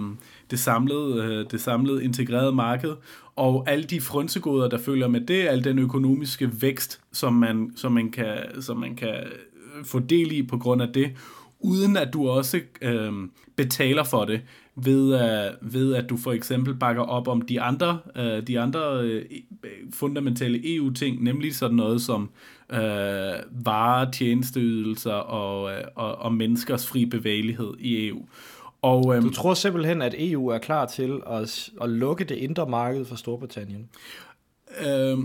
det 0.50 0.58
samlede, 0.58 1.24
øh, 1.24 1.50
det 1.50 1.60
samlede 1.60 2.04
integrerede 2.04 2.52
marked, 2.52 2.92
og 3.36 3.70
alle 3.70 3.84
de 3.84 4.00
frønsegoder, 4.00 4.68
der 4.68 4.78
følger 4.78 5.08
med 5.08 5.20
det, 5.20 5.48
al 5.48 5.64
den 5.64 5.78
økonomiske 5.78 6.62
vækst, 6.62 7.00
som 7.12 7.32
man, 7.32 7.72
som 7.76 7.92
man, 7.92 8.10
kan, 8.10 8.62
som 8.62 8.76
man 8.76 8.96
kan 8.96 9.14
øh, 9.14 9.84
få 9.84 9.98
del 9.98 10.32
i 10.32 10.42
på 10.42 10.58
grund 10.58 10.82
af 10.82 10.88
det, 10.88 11.12
uden 11.60 11.96
at 11.96 12.12
du 12.12 12.28
også 12.28 12.60
øh, 12.82 13.12
betaler 13.56 14.04
for 14.04 14.24
det, 14.24 14.40
ved, 14.76 15.14
uh, 15.14 15.72
ved 15.74 15.94
at 15.94 16.10
du 16.10 16.16
for 16.16 16.32
eksempel 16.32 16.74
bakker 16.74 17.02
op 17.02 17.28
om 17.28 17.42
de 17.42 17.60
andre, 17.60 17.98
uh, 18.18 18.46
de 18.46 18.60
andre 18.60 19.06
uh, 19.06 19.20
fundamentale 19.92 20.76
EU-ting, 20.76 21.22
nemlig 21.22 21.54
sådan 21.54 21.76
noget 21.76 22.02
som 22.02 22.30
uh, 22.72 22.78
varer, 23.66 24.10
tjenesteydelser 24.10 25.12
og, 25.12 25.64
uh, 25.64 25.70
og, 25.94 26.18
og 26.18 26.34
menneskers 26.34 26.86
fri 26.86 27.06
bevægelighed 27.06 27.74
i 27.78 28.08
EU. 28.08 28.26
Og, 28.82 29.16
øhm, 29.16 29.24
du 29.24 29.30
tror 29.30 29.54
simpelthen, 29.54 30.02
at 30.02 30.14
EU 30.18 30.48
er 30.48 30.58
klar 30.58 30.86
til 30.86 31.20
at, 31.30 31.70
at 31.82 31.88
lukke 31.88 32.24
det 32.24 32.34
indre 32.34 32.66
marked 32.66 33.04
for 33.04 33.16
Storbritannien? 33.16 33.88
Øh, 34.80 35.18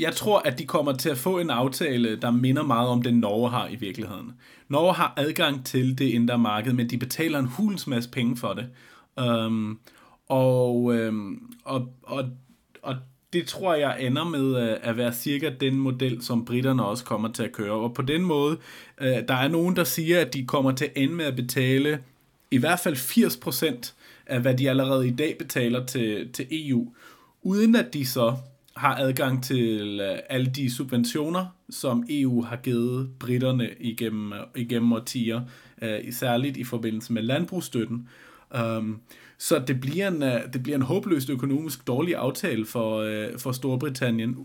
jeg 0.00 0.14
tror, 0.14 0.38
at 0.38 0.58
de 0.58 0.66
kommer 0.66 0.92
til 0.92 1.10
at 1.10 1.18
få 1.18 1.38
en 1.38 1.50
aftale, 1.50 2.16
der 2.16 2.30
minder 2.30 2.62
meget 2.62 2.88
om 2.88 3.02
det, 3.02 3.14
Norge 3.14 3.50
har 3.50 3.68
i 3.68 3.76
virkeligheden. 3.76 4.32
Norge 4.68 4.94
har 4.94 5.14
adgang 5.16 5.66
til 5.66 5.98
det 5.98 6.04
indre 6.04 6.38
marked, 6.38 6.72
men 6.72 6.90
de 6.90 6.98
betaler 6.98 7.38
en 7.38 7.46
hulens 7.46 7.86
masse 7.86 8.10
penge 8.10 8.36
for 8.36 8.52
det. 8.52 8.66
Øhm, 9.24 9.78
og, 10.28 10.94
øhm, 10.94 11.54
og, 11.64 11.88
og, 12.02 12.24
og 12.82 12.96
det 13.32 13.46
tror 13.46 13.74
jeg 13.74 13.96
ender 14.00 14.24
med 14.24 14.62
øh, 14.62 14.76
at 14.82 14.96
være 14.96 15.12
cirka 15.12 15.50
den 15.60 15.74
model, 15.74 16.22
som 16.22 16.44
britterne 16.44 16.84
også 16.84 17.04
kommer 17.04 17.32
til 17.32 17.42
at 17.42 17.52
køre. 17.52 17.72
Og 17.72 17.94
på 17.94 18.02
den 18.02 18.22
måde, 18.22 18.58
øh, 19.00 19.16
der 19.28 19.34
er 19.34 19.48
nogen, 19.48 19.76
der 19.76 19.84
siger, 19.84 20.20
at 20.20 20.34
de 20.34 20.46
kommer 20.46 20.72
til 20.72 20.84
at 20.84 20.92
ende 20.96 21.14
med 21.14 21.24
at 21.24 21.36
betale 21.36 21.98
i 22.50 22.58
hvert 22.58 22.80
fald 22.80 22.96
80% 22.96 23.92
af, 24.26 24.40
hvad 24.40 24.54
de 24.54 24.70
allerede 24.70 25.08
i 25.08 25.10
dag 25.10 25.36
betaler 25.38 25.86
til, 25.86 26.32
til 26.32 26.46
EU, 26.50 26.92
uden 27.42 27.76
at 27.76 27.94
de 27.94 28.06
så 28.06 28.36
har 28.76 28.96
adgang 28.96 29.44
til 29.44 30.00
øh, 30.00 30.18
alle 30.28 30.46
de 30.46 30.74
subventioner, 30.74 31.46
som 31.70 32.04
EU 32.10 32.42
har 32.42 32.56
givet 32.56 33.10
britterne 33.18 33.68
igennem, 33.80 34.32
øh, 34.32 34.38
igennem 34.56 34.92
årtier, 34.92 35.40
uh, 35.82 36.12
særligt 36.12 36.56
i 36.56 36.64
forbindelse 36.64 37.12
med 37.12 37.22
landbrugsstøtten. 37.22 38.08
Um, 38.60 39.00
så 39.38 39.58
det 39.66 39.80
bliver, 39.80 40.08
en, 40.08 40.22
det 40.52 40.62
bliver 40.62 40.76
en 40.76 40.82
håbløst 40.82 41.30
økonomisk 41.30 41.86
dårlig 41.86 42.14
aftale 42.14 42.66
for, 42.66 43.04
for 43.38 43.52
Storbritannien, 43.52 44.36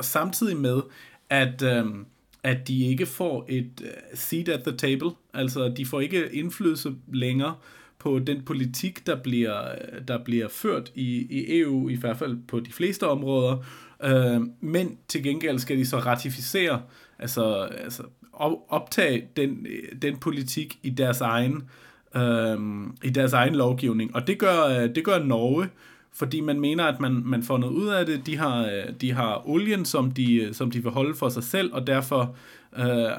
samtidig 0.00 0.56
med, 0.56 0.80
at, 1.30 1.62
øhm, 1.62 2.06
at 2.42 2.68
de 2.68 2.84
ikke 2.84 3.06
får 3.06 3.46
et 3.48 3.82
seat 4.14 4.48
at 4.48 4.62
the 4.62 4.76
table, 4.76 5.10
altså 5.34 5.68
de 5.76 5.86
får 5.86 6.00
ikke 6.00 6.32
indflydelse 6.32 6.94
længere 7.12 7.54
på 8.04 8.18
den 8.18 8.42
politik, 8.42 9.06
der 9.06 9.16
bliver, 9.22 9.58
der 10.08 10.24
bliver 10.24 10.48
ført 10.48 10.92
i, 10.94 11.26
i 11.30 11.60
EU, 11.60 11.88
i 11.88 11.94
hvert 11.94 12.16
fald 12.16 12.38
på 12.48 12.60
de 12.60 12.72
fleste 12.72 13.08
områder, 13.08 13.64
øh, 14.04 14.40
men 14.60 14.98
til 15.08 15.22
gengæld 15.22 15.58
skal 15.58 15.76
de 15.76 15.86
så 15.86 15.98
ratificere, 15.98 16.82
altså, 17.18 17.68
altså 17.84 18.02
optage 18.68 19.28
den, 19.36 19.66
den 20.02 20.16
politik 20.16 20.78
i 20.82 20.90
deres 20.90 21.20
egen 21.20 21.62
øh, 22.16 22.58
i 23.02 23.10
deres 23.10 23.32
egen 23.32 23.54
lovgivning, 23.54 24.14
og 24.14 24.26
det 24.26 24.38
gør, 24.38 24.64
øh, 24.64 24.94
det 24.94 25.04
gør 25.04 25.18
Norge, 25.18 25.68
fordi 26.16 26.40
man 26.40 26.60
mener, 26.60 26.84
at 26.84 27.00
man, 27.00 27.22
man 27.24 27.42
får 27.42 27.58
noget 27.58 27.72
ud 27.72 27.88
af 27.88 28.06
det. 28.06 28.26
De 28.26 28.36
har, 28.36 28.64
øh, 28.64 28.94
de 29.00 29.12
har 29.12 29.48
olien, 29.48 29.84
som 29.84 30.10
de, 30.10 30.34
øh, 30.34 30.54
som 30.54 30.70
de 30.70 30.82
vil 30.82 30.92
holde 30.92 31.14
for 31.14 31.28
sig 31.28 31.44
selv, 31.44 31.72
og 31.72 31.86
derfor 31.86 32.36
øh, 32.78 33.10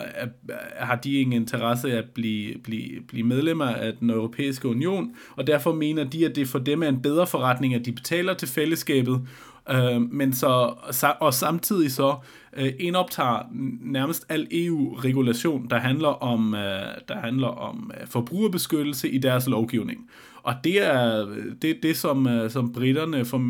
har 0.77 0.95
de 0.95 1.19
ingen 1.19 1.41
interesse 1.41 1.97
at 1.97 2.05
blive, 2.13 2.57
blive, 2.63 3.01
blive 3.07 3.27
medlemmer 3.27 3.65
af 3.65 3.93
den 3.99 4.09
europæiske 4.09 4.67
union, 4.67 5.15
og 5.35 5.47
derfor 5.47 5.73
mener 5.73 6.03
de, 6.03 6.25
at 6.25 6.35
det 6.35 6.47
for 6.47 6.59
dem 6.59 6.83
er 6.83 6.87
en 6.87 7.01
bedre 7.01 7.27
forretning, 7.27 7.73
at 7.73 7.85
de 7.85 7.91
betaler 7.91 8.33
til 8.33 8.47
fællesskabet, 8.47 9.27
øh, 9.69 10.01
men 10.11 10.33
så, 10.33 10.73
og 11.19 11.33
samtidig 11.33 11.91
så 11.91 12.15
øh, 12.57 12.73
indoptager 12.79 13.39
nærmest 13.81 14.25
al 14.29 14.47
EU-regulation, 14.51 15.67
der 15.69 15.79
handler 15.79 16.23
om, 16.23 16.55
øh, 16.55 16.61
der 17.07 17.15
handler 17.15 17.47
om 17.47 17.91
øh, 18.01 18.07
forbrugerbeskyttelse 18.07 19.09
i 19.09 19.17
deres 19.17 19.47
lovgivning. 19.47 20.09
Og 20.45 20.55
det 20.63 20.81
er 20.81 21.25
det, 21.61 21.83
det 21.83 21.97
som, 21.97 22.27
øh, 22.27 22.51
som 22.51 22.73
britterne, 22.73 23.25
for, 23.25 23.41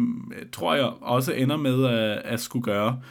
tror 0.51 0.75
jeg, 0.75 0.91
også 1.01 1.33
ender 1.33 1.57
med 1.57 1.85
at, 1.85 2.21
at 2.25 2.39
skulle 2.39 2.63
gøre. 2.63 3.01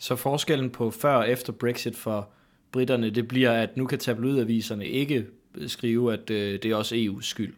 Så 0.00 0.16
forskellen 0.16 0.70
på 0.70 0.90
før 0.90 1.14
og 1.14 1.30
efter 1.30 1.52
Brexit 1.52 1.96
for 1.96 2.28
britterne, 2.72 3.10
det 3.10 3.28
bliver, 3.28 3.52
at 3.52 3.76
nu 3.76 3.86
kan 3.86 3.98
tabloidaviserne 3.98 4.86
ikke 4.86 5.26
skrive, 5.66 6.12
at 6.12 6.30
øh, 6.30 6.52
det 6.62 6.64
er 6.64 6.76
også 6.76 6.94
EU's 6.94 7.22
skyld. 7.22 7.54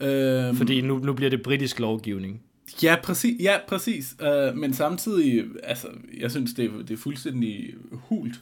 Øhm, 0.00 0.56
Fordi 0.56 0.80
nu, 0.80 0.98
nu 0.98 1.12
bliver 1.12 1.30
det 1.30 1.42
britisk 1.42 1.80
lovgivning. 1.80 2.42
Ja, 2.82 2.96
præcis. 3.02 3.40
Ja, 3.42 3.56
præcis. 3.68 4.16
Uh, 4.20 4.56
men 4.56 4.74
samtidig, 4.74 5.44
altså, 5.62 5.88
jeg 6.20 6.30
synes, 6.30 6.54
det 6.54 6.64
er, 6.64 6.78
det 6.78 6.90
er 6.90 6.96
fuldstændig 6.96 7.74
hult. 7.92 8.34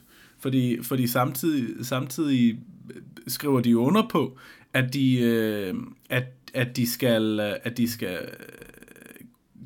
Fordi, 0.45 0.83
fordi 0.83 1.07
samtidig, 1.07 1.85
samtidig 1.85 2.59
øh, 2.95 3.01
skriver 3.27 3.61
de 3.61 3.77
under 3.77 4.07
på, 4.11 4.37
at 4.73 4.93
de, 4.93 5.19
øh, 5.19 5.73
at, 6.09 6.23
at 6.53 6.77
de 6.77 6.89
skal, 6.89 7.39
øh, 7.39 7.55
at 7.63 7.77
de 7.77 7.89
skal 7.89 8.19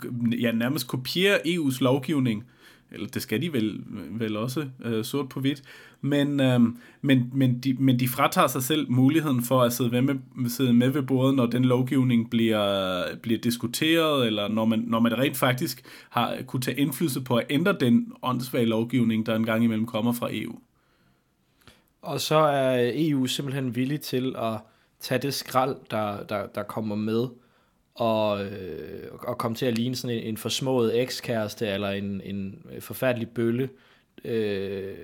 øh, 0.03 0.43
ja, 0.43 0.51
nærmest 0.51 0.87
kopiere 0.87 1.47
EU's 1.47 1.77
lovgivning 1.81 2.43
eller 2.91 3.07
det 3.07 3.21
skal 3.21 3.41
de 3.41 3.53
vel, 3.53 3.83
vel 4.11 4.37
også, 4.37 4.65
øh, 4.85 5.03
sort 5.03 5.29
på 5.29 5.39
hvidt, 5.39 5.63
men, 6.01 6.39
øh, 6.39 6.59
men, 7.01 7.31
men, 7.33 7.59
de, 7.59 7.73
men 7.73 7.99
de 7.99 8.07
fratager 8.07 8.47
sig 8.47 8.63
selv 8.63 8.91
muligheden 8.91 9.41
for 9.43 9.61
at 9.61 9.73
sidde 9.73 10.01
med, 10.01 10.15
sidde 10.49 10.73
med 10.73 10.89
ved 10.89 11.01
bordet, 11.01 11.35
når 11.35 11.45
den 11.45 11.65
lovgivning 11.65 12.29
bliver, 12.29 13.03
bliver 13.21 13.39
diskuteret, 13.39 14.27
eller 14.27 14.47
når 14.47 14.65
man, 14.65 14.79
når 14.87 14.99
man 14.99 15.17
rent 15.17 15.37
faktisk 15.37 15.83
har 16.09 16.37
kunne 16.47 16.61
tage 16.61 16.79
indflydelse 16.79 17.21
på 17.21 17.35
at 17.35 17.45
ændre 17.49 17.75
den 17.79 18.11
åndssvage 18.21 18.65
lovgivning, 18.65 19.25
der 19.25 19.35
engang 19.35 19.63
imellem 19.63 19.85
kommer 19.85 20.13
fra 20.13 20.29
EU. 20.31 20.59
Og 22.01 22.21
så 22.21 22.35
er 22.35 22.91
EU 22.93 23.25
simpelthen 23.25 23.75
villig 23.75 24.01
til 24.01 24.35
at 24.37 24.59
tage 24.99 25.21
det 25.21 25.33
skrald, 25.33 25.75
der, 25.91 26.23
der, 26.23 26.47
der 26.47 26.63
kommer 26.63 26.95
med, 26.95 27.27
og, 27.95 28.45
øh, 28.45 29.07
og 29.11 29.37
komme 29.37 29.55
til 29.55 29.65
at 29.65 29.75
ligne 29.77 29.95
sådan 29.95 30.17
en, 30.17 30.23
en 30.23 30.37
forsmået 30.37 31.01
ekskæreste 31.01 31.67
eller 31.67 31.89
en, 31.89 32.21
en 32.21 32.63
forfærdelig 32.79 33.29
bølle. 33.29 33.69
Øh, 34.25 34.97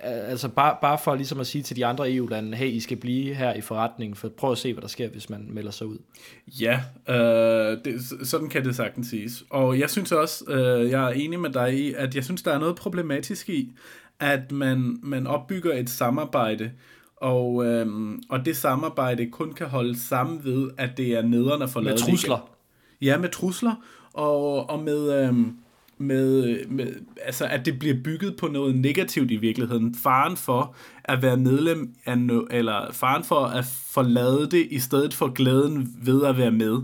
altså 0.00 0.48
bare, 0.48 0.76
bare 0.80 0.98
for 1.04 1.14
ligesom 1.14 1.40
at 1.40 1.46
sige 1.46 1.62
til 1.62 1.76
de 1.76 1.86
andre 1.86 2.14
EU-lande, 2.14 2.56
hey, 2.56 2.66
I 2.66 2.80
skal 2.80 2.96
blive 2.96 3.34
her 3.34 3.54
i 3.54 3.60
forretningen, 3.60 4.16
for 4.16 4.28
prøv 4.28 4.52
at 4.52 4.58
se, 4.58 4.72
hvad 4.72 4.82
der 4.82 4.88
sker, 4.88 5.08
hvis 5.08 5.30
man 5.30 5.46
melder 5.50 5.70
sig 5.70 5.86
ud. 5.86 5.98
Ja, 6.46 6.80
øh, 7.08 7.78
det, 7.84 8.00
sådan 8.28 8.48
kan 8.48 8.64
det 8.64 8.76
sagtens 8.76 9.06
siges. 9.06 9.44
Og 9.50 9.78
jeg 9.78 9.90
synes 9.90 10.12
også, 10.12 10.44
øh, 10.48 10.90
jeg 10.90 11.04
er 11.04 11.10
enig 11.10 11.40
med 11.40 11.50
dig 11.50 11.74
i, 11.78 11.94
at 11.94 12.14
jeg 12.14 12.24
synes, 12.24 12.42
der 12.42 12.52
er 12.52 12.58
noget 12.58 12.76
problematisk 12.76 13.48
i, 13.48 13.72
at 14.20 14.52
man, 14.52 14.98
man 15.02 15.26
opbygger 15.26 15.72
et 15.74 15.90
samarbejde, 15.90 16.70
og, 17.16 17.66
øhm, 17.66 18.22
og 18.28 18.44
det 18.44 18.56
samarbejde 18.56 19.26
kun 19.26 19.52
kan 19.52 19.66
holde 19.66 19.98
sammen 19.98 20.44
ved, 20.44 20.70
at 20.78 20.90
det 20.96 21.06
er 21.06 21.22
nederne 21.22 21.68
for 21.68 21.80
Med 21.80 21.98
trusler. 21.98 22.50
Ja, 23.02 23.18
med 23.18 23.28
trusler, 23.28 23.74
og, 24.12 24.70
og 24.70 24.82
med, 24.82 25.24
øhm, 25.24 25.56
med, 25.98 26.58
med, 26.66 26.94
altså 27.24 27.46
at 27.46 27.66
det 27.66 27.78
bliver 27.78 27.96
bygget 28.04 28.36
på 28.36 28.46
noget 28.46 28.74
negativt 28.74 29.30
i 29.30 29.36
virkeligheden. 29.36 29.94
Faren 29.94 30.36
for 30.36 30.74
at 31.04 31.22
være 31.22 31.36
medlem 31.36 31.94
af 32.06 32.18
no, 32.18 32.46
eller 32.50 32.92
faren 32.92 33.24
for 33.24 33.40
at 33.40 33.64
forlade 33.90 34.48
det, 34.50 34.66
i 34.70 34.78
stedet 34.78 35.14
for 35.14 35.28
glæden 35.28 35.94
ved 36.02 36.24
at 36.24 36.38
være 36.38 36.50
med. 36.50 36.78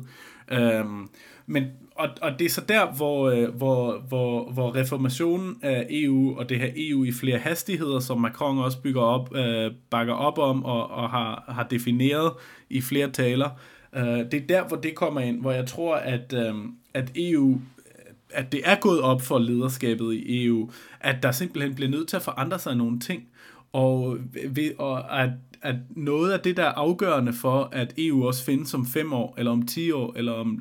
Øhm, 0.53 1.09
men, 1.47 1.65
og, 1.95 2.09
og 2.23 2.39
det 2.39 2.45
er 2.45 2.51
så 2.51 2.61
der, 2.61 2.93
hvor, 2.93 3.31
øh, 3.31 3.49
hvor, 3.55 3.99
hvor, 4.09 4.51
hvor 4.51 4.75
reformationen 4.75 5.57
af 5.63 5.87
EU, 5.91 6.39
og 6.39 6.49
det 6.49 6.59
her 6.59 6.71
EU 6.77 7.05
i 7.05 7.13
flere 7.13 7.39
hastigheder, 7.39 8.01
som 8.01 8.21
Macron 8.21 8.59
også 8.59 8.81
bygger 8.81 9.03
op, 9.03 9.37
øh, 9.37 9.73
bakker 9.91 10.15
op 10.15 10.39
om, 10.39 10.65
og, 10.65 10.91
og 10.91 11.11
har, 11.11 11.45
har 11.49 11.63
defineret 11.63 12.33
i 12.71 12.81
flere 12.81 13.11
taler, 13.11 13.51
øh, 13.97 14.03
det 14.03 14.35
er 14.35 14.47
der, 14.49 14.69
hvor 14.69 14.77
det 14.77 14.95
kommer 14.95 15.21
ind, 15.21 15.41
hvor 15.41 15.53
jeg 15.53 15.67
tror, 15.67 15.97
at, 15.97 16.33
øh, 16.33 16.55
at 16.95 17.13
EU 17.17 17.61
at 18.35 18.53
det 18.53 18.61
er 18.65 18.75
gået 18.81 19.01
op 19.01 19.23
for 19.23 19.39
lederskabet 19.39 20.15
i 20.15 20.45
EU, 20.45 20.71
at 21.01 21.23
der 21.23 21.33
simpelthen 21.33 21.75
bliver 21.75 21.91
nødt 21.91 22.09
til 22.09 22.17
at 22.17 22.23
forandre 22.23 22.59
sig 22.59 22.77
nogle 22.77 23.01
ting, 23.01 23.23
og, 23.73 24.19
ved, 24.51 24.71
og 24.79 25.23
at, 25.23 25.31
at 25.63 25.75
noget 25.91 26.33
af 26.33 26.41
det, 26.41 26.57
der 26.57 26.63
er 26.63 26.73
afgørende 26.73 27.33
for, 27.33 27.69
at 27.73 27.95
EU 27.99 28.27
også 28.27 28.45
findes 28.45 28.75
om 28.75 28.87
fem 28.87 29.13
år, 29.13 29.35
eller 29.39 29.53
om 29.53 29.67
ti 29.67 29.91
år, 29.91 30.13
eller 30.17 30.33
om, 30.33 30.61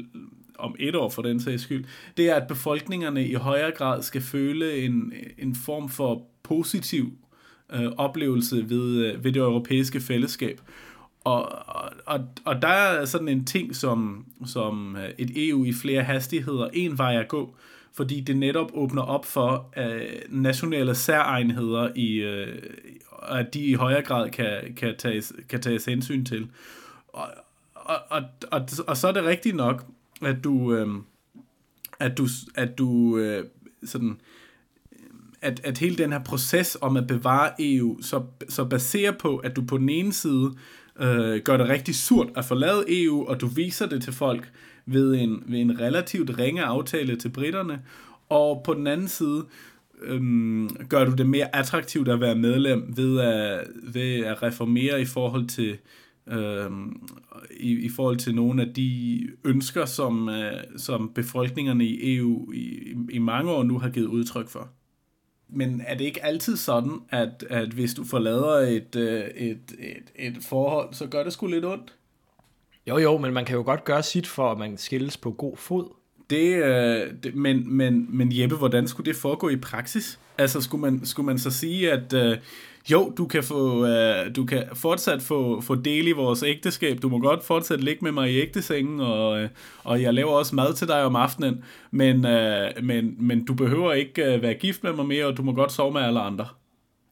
om 0.63 0.75
et 0.79 0.95
år 0.95 1.09
for 1.09 1.21
den 1.21 1.39
sags 1.39 1.63
skyld, 1.63 1.85
det 2.17 2.29
er, 2.29 2.35
at 2.35 2.47
befolkningerne 2.47 3.27
i 3.27 3.33
højere 3.33 3.71
grad 3.71 4.01
skal 4.01 4.21
føle 4.21 4.77
en, 4.77 5.13
en 5.37 5.55
form 5.55 5.89
for 5.89 6.21
positiv 6.43 7.11
øh, 7.73 7.91
oplevelse 7.97 8.69
ved, 8.69 9.05
øh, 9.05 9.23
ved 9.23 9.31
det 9.31 9.39
europæiske 9.39 9.99
fællesskab. 9.99 10.61
Og, 11.23 11.51
og, 12.05 12.19
og 12.45 12.61
der 12.61 12.67
er 12.67 13.05
sådan 13.05 13.27
en 13.27 13.45
ting 13.45 13.75
som, 13.75 14.25
som 14.45 14.95
øh, 14.95 15.09
et 15.17 15.49
EU 15.49 15.65
i 15.65 15.73
flere 15.73 16.03
hastigheder, 16.03 16.69
en 16.73 16.97
vej 16.97 17.15
at 17.15 17.27
gå, 17.27 17.55
fordi 17.93 18.19
det 18.19 18.37
netop 18.37 18.71
åbner 18.73 19.01
op 19.01 19.25
for 19.25 19.73
øh, 19.77 20.01
nationale 20.29 20.95
særegenheder, 20.95 21.89
i, 21.95 22.15
øh, 22.15 22.61
at 23.29 23.53
de 23.53 23.59
i 23.59 23.73
højere 23.73 24.01
grad 24.01 24.29
kan, 24.29 24.73
kan, 24.77 24.95
tages, 24.97 25.33
kan 25.49 25.61
tages 25.61 25.85
hensyn 25.85 26.25
til. 26.25 26.47
Og, 27.07 27.27
og, 27.75 27.95
og, 28.09 28.21
og, 28.51 28.61
og 28.87 28.97
så 28.97 29.07
er 29.07 29.11
det 29.11 29.23
rigtigt 29.23 29.55
nok, 29.55 29.85
at 30.25 30.43
du, 30.43 30.73
øh, 30.73 30.87
at 31.99 32.17
du, 32.17 32.27
at 32.55 32.77
du 32.77 33.17
øh, 33.17 33.45
sådan, 33.83 34.17
at, 35.41 35.61
at 35.63 35.77
hele 35.77 35.95
den 35.95 36.11
her 36.11 36.23
proces 36.23 36.77
om 36.81 36.97
at 36.97 37.07
bevare 37.07 37.51
EU, 37.59 38.01
så, 38.01 38.23
så 38.49 38.65
baserer 38.65 39.11
på, 39.11 39.37
at 39.37 39.55
du 39.55 39.61
på 39.61 39.77
den 39.77 39.89
ene 39.89 40.13
side 40.13 40.53
øh, 40.99 41.41
gør 41.41 41.57
det 41.57 41.69
rigtig 41.69 41.95
surt 41.95 42.27
at 42.35 42.45
forlade 42.45 42.85
EU, 42.87 43.27
og 43.27 43.41
du 43.41 43.47
viser 43.47 43.85
det 43.85 44.03
til 44.03 44.13
folk 44.13 44.51
ved 44.85 45.15
en, 45.15 45.43
ved 45.45 45.59
en 45.59 45.79
relativt 45.79 46.39
ringe 46.39 46.63
aftale 46.63 47.15
til 47.15 47.29
britterne, 47.29 47.81
og 48.29 48.61
på 48.65 48.73
den 48.73 48.87
anden 48.87 49.07
side 49.07 49.45
øhm, 50.01 50.69
gør 50.89 51.05
du 51.05 51.11
det 51.11 51.29
mere 51.29 51.55
attraktivt 51.55 52.09
at 52.09 52.21
være 52.21 52.35
medlem 52.35 52.93
ved 52.97 53.19
at, 53.19 53.67
ved 53.83 54.25
at 54.25 54.43
reformere 54.43 55.01
i 55.01 55.05
forhold 55.05 55.47
til 55.47 55.77
øhm, 56.27 57.09
i, 57.59 57.71
i 57.71 57.89
forhold 57.89 58.17
til 58.17 58.35
nogle 58.35 58.61
af 58.61 58.73
de 58.73 59.27
ønsker, 59.43 59.85
som, 59.85 60.29
øh, 60.29 60.63
som 60.77 61.11
befolkningerne 61.15 61.85
i 61.85 62.17
EU 62.17 62.51
i, 62.51 62.95
i 63.09 63.19
mange 63.19 63.51
år 63.51 63.63
nu 63.63 63.79
har 63.79 63.89
givet 63.89 64.07
udtryk 64.07 64.49
for. 64.49 64.69
Men 65.49 65.81
er 65.87 65.97
det 65.97 66.05
ikke 66.05 66.25
altid 66.25 66.57
sådan, 66.57 66.99
at, 67.09 67.45
at 67.49 67.69
hvis 67.69 67.93
du 67.93 68.03
forlader 68.03 68.57
et, 68.57 68.95
øh, 68.95 69.23
et, 69.35 69.75
et, 69.79 70.11
et 70.15 70.37
forhold, 70.41 70.93
så 70.93 71.07
gør 71.07 71.23
det 71.23 71.33
sgu 71.33 71.47
lidt 71.47 71.65
ondt? 71.65 71.95
Jo, 72.87 72.97
jo, 72.97 73.17
men 73.17 73.33
man 73.33 73.45
kan 73.45 73.55
jo 73.55 73.63
godt 73.63 73.83
gøre 73.83 74.03
sit 74.03 74.27
for, 74.27 74.51
at 74.51 74.57
man 74.57 74.77
skilles 74.77 75.17
på 75.17 75.31
god 75.31 75.57
fod. 75.57 75.93
Det, 76.29 76.63
øh, 76.63 77.13
det 77.23 77.35
men, 77.35 77.73
men, 77.73 78.17
men 78.17 78.29
Jeppe, 78.31 78.55
hvordan 78.55 78.87
skulle 78.87 79.11
det 79.11 79.15
foregå 79.15 79.49
i 79.49 79.57
praksis? 79.57 80.19
Altså, 80.37 80.61
skulle 80.61 80.81
man, 80.81 81.05
skulle 81.05 81.25
man 81.25 81.39
så 81.39 81.51
sige, 81.51 81.91
at 81.91 82.13
øh, 82.13 82.37
jo, 82.91 83.13
du 83.17 83.27
kan, 83.27 83.43
få, 83.43 83.85
øh, 83.85 84.35
du 84.35 84.45
kan 84.45 84.63
fortsat 84.73 85.21
få, 85.21 85.61
få 85.61 85.75
del 85.75 86.07
i 86.07 86.11
vores 86.11 86.43
ægteskab, 86.43 87.01
du 87.01 87.09
må 87.09 87.19
godt 87.19 87.43
fortsat 87.43 87.83
ligge 87.83 88.03
med 88.03 88.11
mig 88.11 88.31
i 88.31 88.41
ægtesengen, 88.41 88.99
og, 88.99 89.41
øh, 89.41 89.49
og 89.83 90.01
jeg 90.01 90.13
laver 90.13 90.31
også 90.31 90.55
mad 90.55 90.73
til 90.73 90.87
dig 90.87 91.03
om 91.03 91.15
aftenen, 91.15 91.63
men, 91.91 92.25
øh, 92.25 92.71
men, 92.83 93.15
men 93.19 93.45
du 93.45 93.53
behøver 93.53 93.93
ikke 93.93 94.33
øh, 94.33 94.41
være 94.41 94.53
gift 94.53 94.83
med 94.83 94.93
mig 94.93 95.05
mere, 95.05 95.25
og 95.25 95.37
du 95.37 95.43
må 95.43 95.53
godt 95.53 95.71
sove 95.71 95.91
med 95.91 96.01
alle 96.01 96.19
andre. 96.19 96.47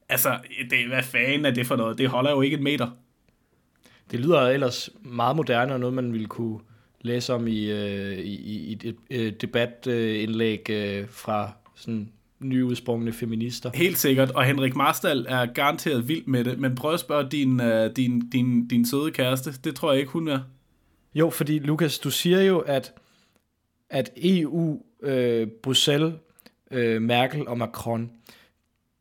Altså, 0.09 0.39
det, 0.69 0.87
hvad 0.87 1.03
fanden 1.03 1.45
er 1.45 1.51
det 1.51 1.67
for 1.67 1.75
noget? 1.75 1.97
Det 1.97 2.09
holder 2.09 2.31
jo 2.31 2.41
ikke 2.41 2.57
en 2.57 2.63
meter. 2.63 2.87
Det 4.11 4.19
lyder 4.19 4.41
ellers 4.41 4.89
meget 5.01 5.35
moderne, 5.35 5.73
og 5.73 5.79
noget 5.79 5.93
man 5.93 6.13
ville 6.13 6.27
kunne 6.27 6.59
læse 7.01 7.33
om 7.33 7.47
i, 7.47 7.71
øh, 7.71 8.17
i, 8.17 8.35
i 8.35 8.71
et 8.71 8.95
øh, 9.11 9.33
debatindlæg 9.41 10.69
øh, 10.69 11.07
fra 11.09 11.51
sådan 11.75 12.11
nyudsprungne 12.41 13.13
feminister. 13.13 13.71
Helt 13.73 13.97
sikkert, 13.97 14.31
og 14.31 14.43
Henrik 14.43 14.75
Marstal 14.75 15.25
er 15.29 15.45
garanteret 15.45 16.07
vild 16.07 16.25
med 16.25 16.43
det, 16.43 16.59
men 16.59 16.75
prøv 16.75 16.93
at 16.93 16.99
spørge 16.99 17.29
din, 17.29 17.59
uh, 17.59 17.85
din, 17.95 18.29
din, 18.29 18.67
din 18.67 18.85
søde 18.85 19.11
kæreste. 19.11 19.51
Det 19.63 19.75
tror 19.75 19.91
jeg 19.91 19.99
ikke, 19.99 20.11
hun 20.11 20.27
er. 20.27 20.39
Jo, 21.15 21.29
fordi 21.29 21.59
Lukas, 21.59 21.99
du 21.99 22.11
siger 22.11 22.41
jo, 22.41 22.59
at, 22.59 22.93
at 23.89 24.09
EU, 24.17 24.81
øh, 25.03 25.47
Bruxelles, 25.63 26.13
øh, 26.71 27.01
Merkel 27.01 27.47
og 27.47 27.57
Macron, 27.57 28.11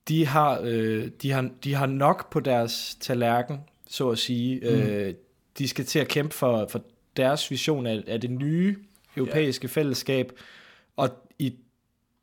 de 0.08 0.26
har, 0.26 0.60
øh, 0.64 1.08
de, 1.22 1.30
har, 1.30 1.50
de 1.64 1.74
har 1.74 1.86
nok 1.86 2.30
på 2.30 2.40
deres 2.40 2.96
tallerken, 3.00 3.58
så 3.88 4.10
at 4.10 4.18
sige. 4.18 4.60
Mm. 4.60 4.66
Øh, 4.66 5.14
de 5.58 5.68
skal 5.68 5.84
til 5.84 5.98
at 5.98 6.08
kæmpe 6.08 6.34
for, 6.34 6.66
for 6.70 6.82
deres 7.16 7.50
vision 7.50 7.86
af, 7.86 8.04
af 8.06 8.20
det 8.20 8.30
nye 8.30 8.76
europæiske 9.16 9.64
ja. 9.64 9.80
fællesskab, 9.80 10.32
og 10.96 11.08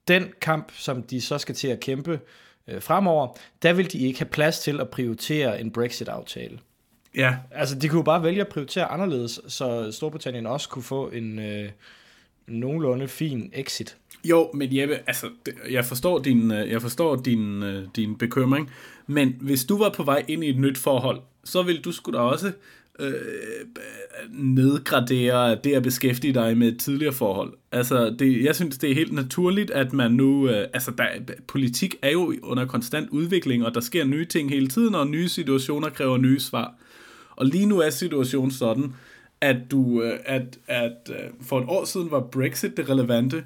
den 0.07 0.25
kamp, 0.41 0.71
som 0.75 1.03
de 1.03 1.21
så 1.21 1.37
skal 1.37 1.55
til 1.55 1.67
at 1.67 1.79
kæmpe 1.79 2.19
øh, 2.67 2.81
fremover, 2.81 3.37
der 3.61 3.73
vil 3.73 3.91
de 3.91 3.99
ikke 3.99 4.19
have 4.19 4.29
plads 4.29 4.59
til 4.59 4.81
at 4.81 4.89
prioritere 4.89 5.61
en 5.61 5.71
Brexit-aftale. 5.71 6.59
Ja. 7.15 7.35
Altså, 7.51 7.75
de 7.75 7.87
kunne 7.89 7.99
jo 7.99 8.03
bare 8.03 8.23
vælge 8.23 8.41
at 8.41 8.47
prioritere 8.47 8.85
anderledes, 8.85 9.39
så 9.47 9.91
Storbritannien 9.91 10.45
også 10.45 10.69
kunne 10.69 10.83
få 10.83 11.09
en 11.09 11.39
øh, 11.39 11.69
nogenlunde 12.47 13.07
fin 13.07 13.49
exit. 13.53 13.97
Jo, 14.23 14.51
men 14.53 14.77
Jeppe, 14.77 14.99
altså, 15.07 15.29
jeg 15.69 15.85
forstår 15.85 16.19
din, 16.19 16.51
øh, 16.51 16.71
jeg 16.71 16.81
forstår 16.81 17.15
din, 17.15 17.63
øh, 17.63 17.87
din 17.95 18.17
bekymring, 18.17 18.71
men 19.07 19.35
hvis 19.41 19.65
du 19.65 19.77
var 19.77 19.89
på 19.89 20.03
vej 20.03 20.25
ind 20.27 20.43
i 20.43 20.49
et 20.49 20.57
nyt 20.57 20.77
forhold, 20.77 21.21
så 21.43 21.63
ville 21.63 21.81
du 21.81 21.91
skulle 21.91 22.17
da 22.19 22.23
også 22.23 22.51
øh, 22.99 23.11
nedgradere 24.31 25.57
det 25.63 25.73
at 25.73 25.83
beskæftige 25.83 26.33
dig 26.33 26.57
med 26.57 26.67
et 26.67 26.79
tidligere 26.79 27.13
forhold. 27.13 27.53
Altså, 27.71 28.15
det, 28.19 28.43
jeg 28.43 28.55
synes, 28.55 28.77
det 28.77 28.91
er 28.91 28.95
helt 28.95 29.13
naturligt, 29.13 29.71
at 29.71 29.93
man 29.93 30.11
nu... 30.11 30.49
Øh, 30.49 30.67
altså, 30.73 30.91
der, 30.97 31.05
politik 31.47 31.95
er 32.01 32.11
jo 32.11 32.33
under 32.43 32.65
konstant 32.65 33.09
udvikling, 33.09 33.65
og 33.65 33.73
der 33.73 33.81
sker 33.81 34.05
nye 34.05 34.25
ting 34.25 34.49
hele 34.49 34.67
tiden, 34.67 34.95
og 34.95 35.07
nye 35.07 35.29
situationer 35.29 35.89
kræver 35.89 36.17
nye 36.17 36.39
svar. 36.39 36.73
Og 37.35 37.45
lige 37.45 37.65
nu 37.65 37.79
er 37.79 37.89
situationen 37.89 38.51
sådan, 38.51 38.93
at 39.41 39.57
du 39.71 40.01
øh, 40.01 40.19
at, 40.25 40.59
at 40.67 41.09
øh, 41.09 41.15
for 41.41 41.59
et 41.59 41.65
år 41.67 41.85
siden 41.85 42.11
var 42.11 42.19
Brexit 42.19 42.77
det 42.77 42.89
relevante, 42.89 43.43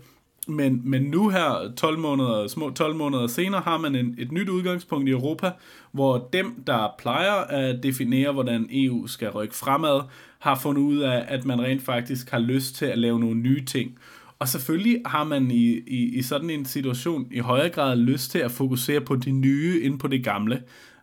men, 0.52 0.82
men 0.84 1.02
nu 1.02 1.30
her, 1.30 1.74
12 1.78 2.00
måneder, 2.00 2.48
små 2.48 2.70
12 2.70 2.96
måneder 2.96 3.28
senere, 3.28 3.62
har 3.62 3.78
man 3.78 3.96
en, 3.96 4.16
et 4.18 4.32
nyt 4.32 4.50
udgangspunkt 4.50 5.08
i 5.08 5.12
Europa, 5.12 5.52
hvor 5.92 6.30
dem, 6.34 6.64
der 6.68 6.96
plejer 6.98 7.34
at 7.34 7.84
definere, 7.84 8.32
hvordan 8.32 8.68
EU 8.72 9.08
skal 9.08 9.30
rykke 9.30 9.56
fremad, 9.56 10.02
har 10.40 10.56
fundet 10.56 10.82
ud 10.82 10.98
af, 10.98 11.26
at 11.28 11.46
man 11.46 11.62
rent 11.62 11.82
faktisk 11.82 12.30
har 12.30 12.40
lyst 12.40 12.76
til 12.76 12.86
at 12.86 12.98
lave 12.98 13.20
nogle 13.20 13.36
nye 13.36 13.66
ting. 13.66 13.98
Og 14.40 14.48
selvfølgelig 14.48 15.02
har 15.06 15.24
man 15.24 15.52
i, 15.52 15.80
i, 15.88 16.18
i 16.18 16.22
sådan 16.22 16.50
en 16.50 16.66
situation 16.66 17.28
i 17.32 17.40
højere 17.40 17.70
grad 17.70 17.98
lyst 17.98 18.32
til 18.32 18.40
at 18.40 18.52
fokusere 18.52 19.02
på 19.02 19.16
det 19.16 19.34
nye 19.34 19.82
end 19.84 20.00
på 20.00 20.08
det 20.08 20.24
gamle. 20.24 20.62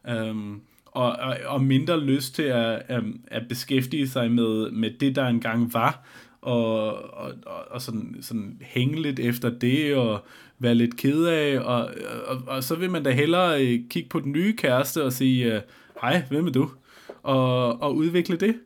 Øhm, 0.08 0.60
og, 0.86 1.12
og, 1.12 1.36
og 1.46 1.62
mindre 1.62 2.00
lyst 2.00 2.34
til 2.34 2.42
at, 2.42 2.82
at, 2.88 3.02
at 3.26 3.42
beskæftige 3.48 4.08
sig 4.08 4.30
med, 4.30 4.70
med 4.70 4.90
det, 5.00 5.16
der 5.16 5.26
engang 5.26 5.72
var, 5.72 6.04
og, 6.48 7.34
og, 7.46 7.64
og, 7.70 7.82
sådan, 7.82 8.16
sådan 8.20 8.58
hænge 8.60 9.02
lidt 9.02 9.20
efter 9.20 9.50
det, 9.50 9.96
og 9.96 10.24
være 10.58 10.74
lidt 10.74 10.96
ked 10.96 11.24
af, 11.24 11.58
og, 11.58 11.90
og, 12.26 12.42
og 12.46 12.64
så 12.64 12.74
vil 12.74 12.90
man 12.90 13.02
da 13.02 13.10
hellere 13.10 13.64
øh, 13.64 13.80
kigge 13.90 14.08
på 14.08 14.20
den 14.20 14.32
nye 14.32 14.56
kæreste 14.56 15.04
og 15.04 15.12
sige, 15.12 15.54
øh, 15.54 15.60
hej, 16.02 16.22
hvem 16.28 16.46
er 16.46 16.50
du? 16.50 16.70
Og, 17.22 17.82
og 17.82 17.96
udvikle 17.96 18.36
det. 18.36 18.56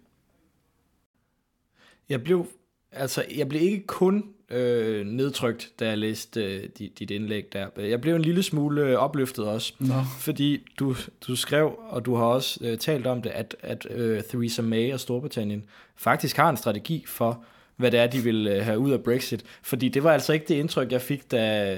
Jeg 2.09 2.25
blev, 2.25 2.47
altså, 2.93 3.25
jeg 3.37 3.49
blev 3.49 3.63
ikke 3.63 3.87
kun 3.87 4.25
øh, 4.51 5.07
nedtrykt, 5.07 5.73
da 5.81 5.89
jeg 5.89 5.99
læste 5.99 6.45
øh, 6.45 6.69
dit, 6.79 6.99
dit 6.99 7.11
indlæg 7.11 7.53
der. 7.53 7.67
Jeg 7.77 8.01
blev 8.01 8.15
en 8.15 8.23
lille 8.23 8.43
smule 8.43 8.83
øh, 8.83 8.97
opløftet 8.97 9.45
også, 9.45 9.75
Nå. 9.79 9.95
fordi 10.19 10.67
du, 10.79 10.95
du 11.29 11.37
skrev, 11.37 11.79
og 11.89 12.07
du 12.07 12.15
har 12.15 12.25
også 12.25 12.61
øh, 12.63 12.79
talt 12.79 13.07
om 13.07 13.23
det, 13.23 13.31
at, 13.31 13.57
at 13.61 13.87
øh, 13.91 14.23
Theresa 14.23 14.63
May 14.63 14.93
og 14.93 15.01
Storbritannien 15.01 15.65
faktisk 15.97 16.37
har 16.37 16.51
en 16.51 16.57
strategi 16.57 17.05
for, 17.07 17.45
hvad 17.77 17.91
det 17.91 18.01
er, 18.01 18.07
de 18.07 18.19
vil 18.19 18.47
øh, 18.47 18.65
have 18.65 18.79
ud 18.79 18.91
af 18.91 19.01
Brexit. 19.01 19.45
Fordi 19.63 19.89
det 19.89 20.05
var 20.05 20.13
altså 20.13 20.33
ikke 20.33 20.47
det 20.49 20.55
indtryk, 20.55 20.93
jeg 20.93 21.03
fik, 21.03 21.31
da, 21.31 21.77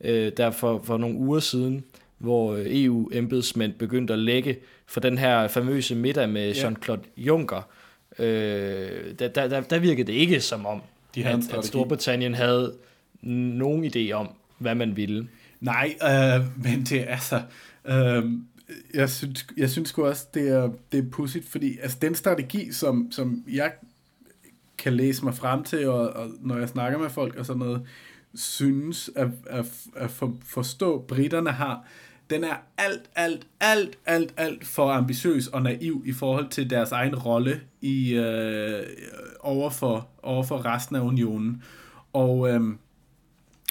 øh, 0.00 0.32
der 0.36 0.50
for, 0.50 0.80
for 0.84 0.96
nogle 0.96 1.16
uger 1.16 1.40
siden, 1.40 1.84
hvor 2.18 2.54
øh, 2.54 2.66
EU-embedsmænd 2.68 3.72
begyndte 3.72 4.12
at 4.12 4.18
lægge 4.18 4.56
for 4.86 5.00
den 5.00 5.18
her 5.18 5.48
famøse 5.48 5.94
middag 5.94 6.28
med 6.28 6.52
Jean-Claude 6.52 7.08
Juncker. 7.16 7.62
Øh, 8.18 9.14
der, 9.18 9.28
der, 9.28 9.48
der, 9.48 9.60
der 9.60 9.78
virkede 9.78 10.06
det 10.06 10.18
ikke 10.18 10.40
som 10.40 10.66
om, 10.66 10.82
de 11.14 11.22
havde 11.22 11.42
at, 11.52 11.58
at 11.58 11.64
Storbritannien 11.64 12.34
havde 12.34 12.74
nogen 13.22 13.84
idé 13.84 14.12
om, 14.12 14.28
hvad 14.58 14.74
man 14.74 14.96
ville. 14.96 15.28
Nej, 15.60 15.94
øh, 16.02 16.64
men 16.64 16.84
det 16.84 17.00
er 17.00 17.06
altså... 17.06 17.42
Øh, 17.84 18.24
jeg 18.94 19.10
synes, 19.10 19.46
jeg 19.56 19.70
synes 19.70 19.92
også, 19.92 20.26
det 20.34 20.48
er, 20.48 20.70
det 20.92 20.98
er 20.98 21.10
pudsigt, 21.10 21.48
fordi 21.48 21.78
altså, 21.82 21.98
den 22.02 22.14
strategi, 22.14 22.72
som, 22.72 23.08
som 23.10 23.44
jeg 23.52 23.72
kan 24.82 24.92
læse 24.92 25.24
mig 25.24 25.34
frem 25.34 25.64
til, 25.64 25.88
og, 25.88 26.10
og 26.10 26.28
når 26.40 26.58
jeg 26.58 26.68
snakker 26.68 26.98
med 26.98 27.10
folk 27.10 27.36
og 27.36 27.46
sådan 27.46 27.60
noget, 27.60 27.82
synes 28.34 29.10
at, 29.16 29.28
at, 29.46 29.66
at 29.96 30.10
for, 30.10 30.34
forstå, 30.44 31.04
britterne 31.08 31.50
har, 31.50 31.84
den 32.30 32.44
er 32.44 32.54
alt, 32.78 33.10
alt, 33.14 33.46
alt, 33.60 33.98
alt, 34.06 34.34
alt 34.36 34.66
for 34.66 34.90
ambitiøs 34.90 35.46
og 35.46 35.62
naiv 35.62 36.02
i 36.06 36.12
forhold 36.12 36.48
til 36.48 36.70
deres 36.70 36.92
egen 36.92 37.16
rolle 37.16 37.60
i 37.80 38.14
øh, 38.14 38.82
overfor, 39.40 40.08
overfor 40.22 40.64
resten 40.64 40.96
af 40.96 41.00
unionen. 41.00 41.62
Og, 42.12 42.48
øh, 42.48 42.60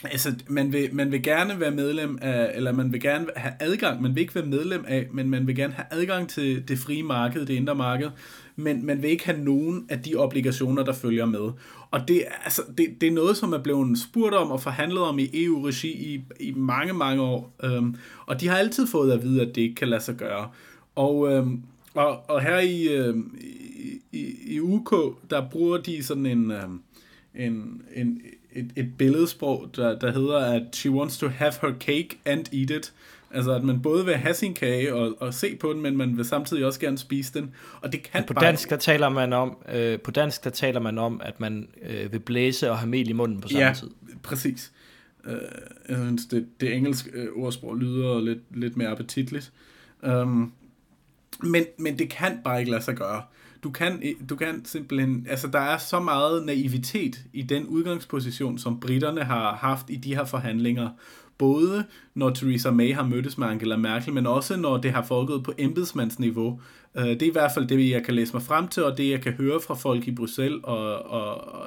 Altså, 0.04 0.36
man 0.47 0.74
vil, 0.74 0.95
man 0.95 1.12
vil 1.12 1.24
gerne 1.24 1.60
være 1.60 1.71
medlem 1.71 2.19
af, 2.21 2.52
eller 2.56 2.71
man 2.71 2.91
vil 2.91 3.02
gerne 3.02 3.26
have 3.36 3.54
adgang, 3.60 4.02
man 4.02 4.15
vil 4.15 4.21
ikke 4.21 4.36
være 4.36 4.45
medlem 4.45 4.86
af, 4.88 5.08
men 5.12 5.30
man 5.30 5.47
vil 5.47 5.56
gerne 5.56 5.74
have 5.74 5.86
adgang 5.91 6.30
til 6.30 6.67
det 6.67 6.80
frie 6.80 7.04
marked, 7.04 7.45
det 7.45 7.54
indre 7.54 7.76
marked, 7.76 8.10
men 8.56 8.86
man 8.86 9.02
vil 9.02 9.10
ikke 9.10 9.26
have 9.26 9.44
nogen 9.44 9.86
af 9.90 10.00
de 10.00 10.16
obligationer, 10.16 10.84
der 10.84 10.94
følger 10.94 11.26
med. 11.26 11.52
Og 11.92 12.08
det, 12.08 12.24
altså, 12.44 12.62
det, 12.78 12.88
det 13.02 13.08
er 13.08 13.12
noget, 13.12 13.38
som 13.38 13.54
er 13.54 13.58
blevet 13.58 14.00
spurgt 14.00 14.36
om 14.36 14.52
og 14.52 14.62
forhandlet 14.62 15.02
om 15.02 15.20
i 15.20 15.30
EU-regi 15.34 15.92
i, 15.92 16.24
i 16.40 16.52
mange, 16.52 16.94
mange 16.94 17.22
år. 17.22 17.54
Øhm, 17.64 17.96
og 18.26 18.42
de 18.42 18.48
har 18.48 18.58
altid 18.58 18.88
fået 18.88 19.12
at 19.12 19.24
vide, 19.24 19.42
at 19.42 19.56
det 19.56 19.62
ikke 19.62 19.76
kan 19.76 19.88
lade 19.88 20.02
sig 20.02 20.16
gøre. 20.16 20.50
Og, 20.96 21.32
øhm, 21.32 21.62
og, 21.94 22.30
og 22.30 22.42
her 22.42 22.60
i, 22.60 22.88
øhm, 22.88 23.38
i, 24.12 24.36
i 24.46 24.60
UK, 24.60 24.94
der 25.30 25.50
bruger 25.50 25.78
de 25.78 26.04
sådan 26.04 26.26
en, 26.26 26.52
øhm, 26.52 26.82
en, 27.36 27.82
en 27.96 28.22
et, 28.54 28.72
et 28.76 28.98
billedsprog, 28.98 29.70
der, 29.76 30.00
der 30.00 30.12
hedder, 30.12 30.38
at 30.38 30.64
she 30.74 30.92
wants 30.92 31.18
to 31.18 31.28
have 31.28 31.54
her 31.62 31.74
cake 31.80 32.20
and 32.26 32.54
eat 32.54 32.70
it. 32.70 32.94
Altså, 33.34 33.52
at 33.52 33.63
man 33.63 33.82
både 33.82 34.06
vil 34.06 34.15
have 34.15 34.34
sin 34.34 34.54
kage 34.54 34.96
og, 34.96 35.15
og 35.20 35.34
se 35.34 35.56
på 35.56 35.74
den, 35.74 35.82
men 35.82 35.98
man 35.98 36.17
vil 36.17 36.26
samtidig 36.26 36.65
også 36.65 36.80
gerne 36.80 36.98
spise 36.98 37.34
den. 37.34 37.52
Og 37.82 37.91
det 37.91 38.04
kan 38.04 38.24
på 38.28 38.34
bare... 38.34 38.46
dansk, 38.46 38.70
der 38.70 38.78
taler 38.78 39.10
man 39.10 39.34
om, 39.34 39.58
øh, 39.74 40.00
på 40.00 40.12
dansk, 40.12 40.44
der 40.44 40.50
taler 40.50 40.80
man 40.80 40.98
om, 40.98 41.22
at 41.24 41.39
man 41.39 41.67
øh, 41.82 42.12
vil 42.12 42.20
blæse 42.20 42.72
og 42.72 42.78
have 42.78 42.89
mel 42.89 43.10
i 43.10 43.13
munden 43.13 43.41
på 43.41 43.48
samme 43.48 43.65
ja, 43.65 43.74
tid. 43.74 43.89
præcis. 44.24 44.72
Uh, 45.26 45.32
jeg 45.89 45.98
synes, 45.98 46.26
det, 46.26 46.48
det 46.62 46.74
engelske 46.76 47.12
øh, 47.13 47.28
ordsprog 47.36 47.78
lyder 47.78 48.22
lidt, 48.22 48.39
lidt 48.52 48.78
mere 48.78 48.89
appetitligt. 48.89 49.52
Um, 50.04 50.54
men, 51.44 51.63
men 51.78 52.00
det 52.00 52.10
kan 52.10 52.39
bare 52.44 52.60
ikke 52.60 52.72
lade 52.72 52.84
sig 52.84 52.96
gøre. 52.96 53.22
Du 53.63 53.70
kan, 53.70 54.04
du 54.30 54.36
kan 54.36 54.65
simpelthen, 54.65 55.28
altså 55.30 55.48
der 55.48 55.60
er 55.60 55.78
så 55.78 56.00
meget 56.00 56.46
naivitet 56.46 57.22
i 57.34 57.41
den 57.41 57.65
udgangsposition, 57.67 58.58
som 58.58 58.80
britterne 58.80 59.24
har 59.24 59.56
haft 59.56 59.89
i 59.89 59.96
de 59.96 60.15
her 60.15 60.26
forhandlinger, 60.26 60.89
både 61.41 61.86
når 62.15 62.30
Theresa 62.30 62.71
May 62.71 62.93
har 62.93 63.04
mødtes 63.04 63.38
med 63.38 63.47
Angela 63.47 63.77
Merkel, 63.77 64.13
men 64.13 64.27
også 64.27 64.58
når 64.58 64.77
det 64.77 64.91
har 64.91 65.04
foregået 65.04 65.43
på 65.43 65.54
embedsmandsniveau. 65.58 66.62
Øh, 66.95 67.06
det 67.06 67.21
er 67.21 67.27
i 67.27 67.32
hvert 67.32 67.51
fald 67.54 67.67
det, 67.67 67.89
jeg 67.89 68.04
kan 68.04 68.13
læse 68.13 68.34
mig 68.34 68.41
frem 68.41 68.67
til, 68.67 68.84
og 68.84 68.97
det, 68.97 69.10
jeg 69.10 69.21
kan 69.21 69.34
høre 69.34 69.60
fra 69.67 69.73
folk 69.73 70.08
i 70.08 70.12
Bruxelles 70.12 70.60
og, 70.63 70.95
og, 70.95 71.54
og, 71.54 71.65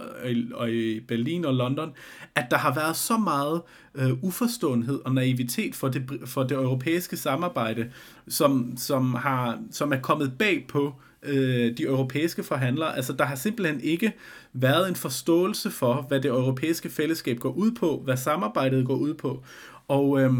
og 0.54 0.70
i 0.70 1.00
Berlin 1.00 1.44
og 1.44 1.54
London, 1.54 1.92
at 2.34 2.46
der 2.50 2.56
har 2.56 2.74
været 2.74 2.96
så 2.96 3.16
meget 3.16 3.62
uh, 3.94 4.24
uforståenhed 4.24 5.00
og 5.04 5.14
naivitet 5.14 5.74
for 5.74 5.88
det, 5.88 6.02
for 6.24 6.42
det 6.42 6.52
europæiske 6.52 7.16
samarbejde, 7.16 7.90
som, 8.28 8.72
som, 8.76 9.14
har, 9.14 9.58
som 9.70 9.92
er 9.92 10.00
kommet 10.00 10.32
bag 10.38 10.64
på 10.68 10.86
øh, 10.86 10.92
øh, 11.24 11.76
de 11.76 11.82
europæiske 11.82 12.42
forhandlere. 12.42 12.96
Altså, 12.96 13.12
der 13.12 13.24
har 13.24 13.34
simpelthen 13.34 13.80
ikke 13.80 14.12
været 14.52 14.88
en 14.88 14.96
forståelse 14.96 15.70
for, 15.70 16.04
hvad 16.08 16.20
det 16.20 16.28
europæiske 16.28 16.90
fællesskab 16.90 17.38
går 17.38 17.52
ud 17.52 17.72
på, 17.72 18.00
hvad 18.04 18.16
samarbejdet 18.16 18.86
går 18.86 18.96
ud 18.96 19.14
på. 19.14 19.42
Og, 19.88 20.20
øh, 20.20 20.32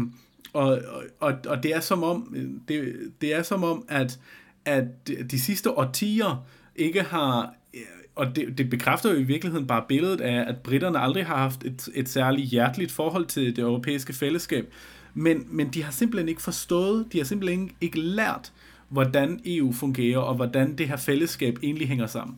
og, 0.53 0.79
og, 1.19 1.33
og 1.47 1.63
det 1.63 1.75
er 1.75 1.79
som 1.79 2.03
om, 2.03 2.35
det, 2.67 2.95
det 3.21 3.35
er 3.35 3.43
som 3.43 3.63
om, 3.63 3.85
at, 3.87 4.19
at 4.65 5.07
de 5.31 5.39
sidste 5.39 5.71
årtier 5.71 6.45
ikke 6.75 7.01
har 7.01 7.53
øh, 7.73 7.81
og 8.15 8.35
det, 8.35 8.57
det 8.57 8.69
bekræfter 8.69 9.11
jo 9.11 9.17
i 9.17 9.23
virkeligheden 9.23 9.67
bare 9.67 9.83
billedet 9.87 10.21
af, 10.21 10.49
at 10.49 10.57
britterne 10.57 10.99
aldrig 10.99 11.25
har 11.25 11.37
haft 11.37 11.63
et, 11.63 11.89
et 11.93 12.09
særligt 12.09 12.49
hjerteligt 12.49 12.91
forhold 12.91 13.25
til 13.25 13.55
det 13.55 13.61
europæiske 13.61 14.13
fællesskab. 14.13 14.73
Men, 15.13 15.47
men 15.49 15.69
de 15.69 15.83
har 15.83 15.91
simpelthen 15.91 16.29
ikke 16.29 16.41
forstået, 16.41 17.05
de 17.11 17.17
har 17.17 17.25
simpelthen 17.25 17.71
ikke 17.81 17.99
lært, 17.99 18.51
hvordan 18.89 19.39
EU 19.45 19.71
fungerer, 19.71 20.19
og 20.19 20.35
hvordan 20.35 20.77
det 20.77 20.87
her 20.87 20.97
fællesskab 20.97 21.57
egentlig 21.63 21.87
hænger 21.87 22.07
sammen. 22.07 22.37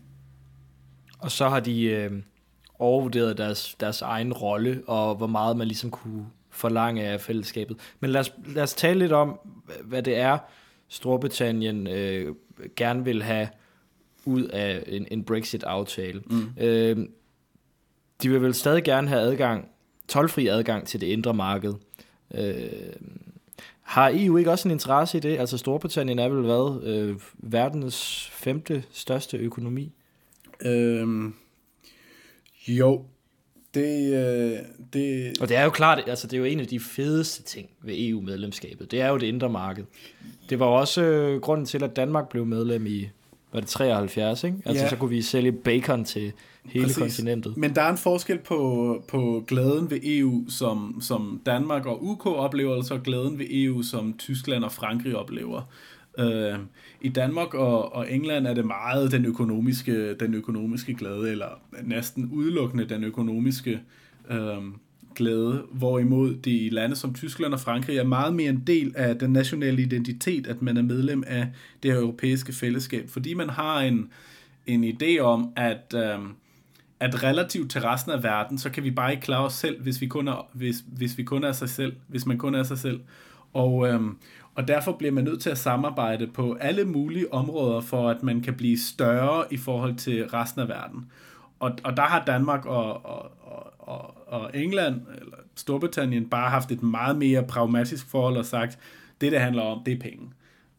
Og 1.20 1.32
så 1.32 1.50
har 1.50 1.60
de 1.60 1.84
øh, 1.84 2.12
overvurderet 2.80 3.38
deres, 3.38 3.76
deres 3.80 4.02
egen 4.02 4.34
rolle, 4.34 4.84
og 4.88 5.16
hvor 5.16 5.28
meget 5.28 5.58
man 5.58 5.68
ligesom 5.68 5.92
kunne 5.92 6.26
forlange 6.50 7.04
af 7.04 7.22
fællesskabet. 7.22 7.78
Men 8.00 8.10
lad 8.10 8.22
os, 8.22 8.34
lad 8.46 8.64
os 8.64 8.74
tale 8.74 9.00
lidt 9.00 9.12
om, 9.12 9.40
hvad 9.84 10.04
det 10.04 10.18
er, 10.18 10.38
Storbritannien 10.88 11.88
øh, 11.88 12.36
gerne 12.76 13.04
vil 13.04 13.24
have 13.24 13.48
ud 14.26 14.44
af 14.44 14.84
en, 14.88 15.08
en 15.12 15.24
Brexit-aftale. 15.24 16.22
Mm. 16.26 16.50
Øh, 16.58 17.08
de 18.24 18.30
vil 18.30 18.42
vel 18.42 18.54
stadig 18.54 18.84
gerne 18.84 19.08
have 19.08 19.22
adgang, 19.22 19.70
tolvfri 20.08 20.48
adgang 20.48 20.88
til 20.88 21.02
det 21.02 21.08
indre 21.08 21.34
marked. 21.34 21.74
Øh, 22.34 22.70
har 23.88 24.12
EU 24.14 24.38
ikke 24.38 24.52
også 24.52 24.68
en 24.68 24.72
interesse 24.72 25.18
i 25.18 25.22
det? 25.22 25.40
Altså 25.40 25.58
Storbritannien 25.58 26.20
er 26.20 26.30
vel 26.30 26.42
hvad? 26.42 26.84
Øh, 26.84 27.16
verdens 27.38 28.30
femte 28.34 28.84
største 28.92 29.38
økonomi? 29.38 29.92
Øhm, 30.62 31.34
jo, 32.68 33.06
det, 33.74 34.14
øh, 34.14 34.60
det... 34.94 35.38
Og 35.42 35.50
det 35.50 35.58
er 35.58 35.64
jo 35.64 35.70
klart, 35.70 36.04
altså 36.08 36.28
det 36.28 36.34
er 36.34 36.38
jo 36.38 36.44
en 36.44 36.60
af 36.60 36.68
de 36.68 36.80
fedeste 36.80 37.44
ting 37.44 37.70
ved 37.82 37.96
EU-medlemskabet. 37.98 38.92
Det 38.92 39.02
er 39.02 39.08
jo 39.08 39.18
det 39.18 39.28
indre 39.28 39.50
marked. 39.50 39.84
Det 40.50 40.60
var 40.60 40.66
også 40.66 41.02
øh, 41.02 41.42
grunden 41.42 41.66
til, 41.66 41.84
at 41.84 41.96
Danmark 41.96 42.30
blev 42.30 42.46
medlem 42.46 42.86
i, 42.86 43.10
var 43.54 43.60
det 43.60 43.70
73, 43.70 44.44
ikke? 44.44 44.58
Altså 44.66 44.84
ja. 44.84 44.90
så 44.90 44.96
kunne 44.96 45.10
vi 45.10 45.22
sælge 45.22 45.52
bacon 45.52 46.06
til 46.06 46.32
hele 46.64 46.86
Præcis. 46.86 46.98
kontinentet. 46.98 47.58
Men 47.58 47.76
der 47.76 47.82
er 47.82 47.90
en 47.90 47.98
forskel 47.98 48.38
på, 48.38 49.04
på 49.08 49.44
glæden 49.48 49.90
ved 49.90 50.00
EU, 50.04 50.46
som, 50.50 50.98
som 51.02 51.42
Danmark 51.46 51.86
og 51.86 52.06
UK 52.06 52.26
oplever, 52.26 52.76
og 52.76 52.84
så 52.84 52.98
glæden 52.98 53.40
ved 53.40 53.46
EU, 53.50 53.82
som 53.82 54.18
Tyskland 54.18 54.64
og 54.64 54.72
Frankrig 54.72 55.16
oplever. 55.16 55.62
Uh, 56.20 56.60
I 57.02 57.10
Danmark 57.10 57.54
og, 57.54 57.96
og 57.96 58.12
England 58.12 58.48
er 58.48 58.54
det 58.54 58.66
meget 58.66 59.12
den 59.12 59.26
økonomiske, 59.26 60.14
den 60.14 60.34
økonomiske 60.34 60.94
glæde, 60.94 61.32
eller 61.32 61.60
næsten 61.84 62.30
udelukkende 62.34 62.86
den 62.86 63.04
økonomiske 63.04 63.80
uh, 64.30 64.64
glæde, 65.18 65.64
hvorimod 65.72 66.36
de 66.36 66.58
i 66.58 66.70
lande 66.70 66.96
som 66.96 67.14
Tyskland 67.14 67.54
og 67.54 67.60
Frankrig 67.60 67.98
er 67.98 68.04
meget 68.04 68.34
mere 68.34 68.50
en 68.50 68.64
del 68.68 68.94
af 68.96 69.20
den 69.20 69.30
nationale 69.30 69.82
identitet, 69.82 70.48
at 70.48 70.62
man 70.62 70.78
er 70.78 70.82
medlem 70.82 71.24
af 71.28 71.48
det 71.84 71.92
europæiske 71.92 72.54
fællesskab, 72.54 73.10
fordi 73.10 73.34
man 73.34 73.50
har 73.50 73.80
en, 73.80 74.10
en 74.68 74.84
idé 74.84 75.20
om, 75.20 75.52
at 75.56 75.96
uh, 75.96 76.30
at 77.00 77.24
relativt 77.24 77.72
til 77.72 77.82
resten 77.82 78.12
af 78.12 78.24
verden, 78.24 78.58
så 78.58 78.70
kan 78.70 78.84
vi 78.84 78.92
bare 78.92 79.12
ikke 79.12 79.24
klare 79.24 79.46
os 79.46 79.54
selv, 79.54 79.82
hvis 79.82 80.02
vi 80.02 80.08
kun 80.08 80.28
er, 80.28 80.48
hvis, 80.54 80.76
hvis 80.88 81.18
vi 81.18 81.24
kun 81.24 81.44
er 81.44 81.52
sig 81.52 81.70
selv, 81.70 81.96
hvis 82.08 82.26
man 82.26 82.38
kun 82.38 82.56
er 82.56 82.64
sig 82.64 82.78
selv. 82.78 83.00
Og, 83.54 83.88
øhm, 83.88 84.18
og 84.56 84.68
derfor 84.68 84.92
bliver 84.92 85.12
man 85.12 85.24
nødt 85.24 85.42
til 85.42 85.50
at 85.50 85.58
samarbejde 85.58 86.28
på 86.28 86.58
alle 86.60 86.86
mulige 86.86 87.34
områder, 87.34 87.82
for 87.82 88.10
at 88.10 88.24
man 88.24 88.42
kan 88.42 88.54
blive 88.54 88.80
større 88.80 89.44
i 89.52 89.58
forhold 89.58 89.96
til 89.96 90.28
resten 90.28 90.62
af 90.62 90.68
verden. 90.68 91.12
Og, 91.60 91.72
og 91.84 91.98
der 91.98 92.04
har 92.04 92.26
Danmark 92.26 92.66
og, 92.66 93.06
og, 93.06 93.32
og, 93.80 94.28
og 94.28 94.52
England, 94.54 95.02
eller 95.22 95.38
Storbritannien, 95.56 96.30
bare 96.30 96.50
haft 96.50 96.72
et 96.72 96.84
meget 96.84 97.18
mere 97.18 97.44
pragmatisk 97.44 98.10
forhold 98.10 98.38
og 98.38 98.46
sagt, 98.46 98.80
det 99.22 99.32
det 99.32 99.40
handler 99.40 99.62
om, 99.62 99.84
det 99.86 99.94
er 99.94 100.00
penge. 100.00 100.30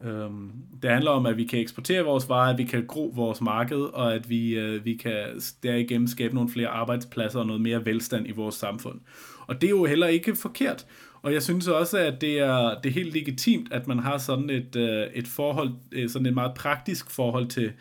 Øhm, 0.03 0.51
det 0.81 0.89
handler 0.89 1.11
om, 1.11 1.25
at 1.25 1.37
vi 1.37 1.45
kan 1.45 1.59
eksportere 1.59 2.03
vores 2.03 2.29
varer, 2.29 2.53
at 2.53 2.57
vi 2.57 2.63
kan 2.63 2.85
gro 2.87 3.11
vores 3.15 3.41
marked, 3.41 3.77
og 3.77 4.13
at 4.13 4.29
vi, 4.29 4.59
øh, 4.59 4.85
vi 4.85 4.95
kan 4.95 5.41
derigennem 5.63 6.07
skabe 6.07 6.35
nogle 6.35 6.49
flere 6.49 6.67
arbejdspladser 6.67 7.39
og 7.39 7.45
noget 7.45 7.61
mere 7.61 7.85
velstand 7.85 8.27
i 8.27 8.31
vores 8.31 8.55
samfund. 8.55 8.99
Og 9.47 9.61
det 9.61 9.67
er 9.67 9.71
jo 9.71 9.85
heller 9.85 10.07
ikke 10.07 10.35
forkert. 10.35 10.85
Og 11.21 11.33
jeg 11.33 11.43
synes 11.43 11.67
også, 11.67 11.97
at 11.97 12.21
det 12.21 12.39
er, 12.39 12.81
det 12.83 12.89
er 12.89 12.93
helt 12.93 13.13
legitimt, 13.13 13.73
at 13.73 13.87
man 13.87 13.99
har 13.99 14.17
sådan 14.17 14.49
et, 14.49 14.75
øh, 14.75 15.07
et 15.13 15.27
forhold, 15.27 15.71
øh, 15.91 16.09
sådan 16.09 16.25
et 16.25 16.33
meget 16.33 16.53
praktisk 16.53 17.09
forhold 17.09 17.47
til, 17.47 17.71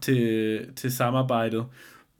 til, 0.00 0.60
til 0.76 0.92
samarbejdet. 0.92 1.64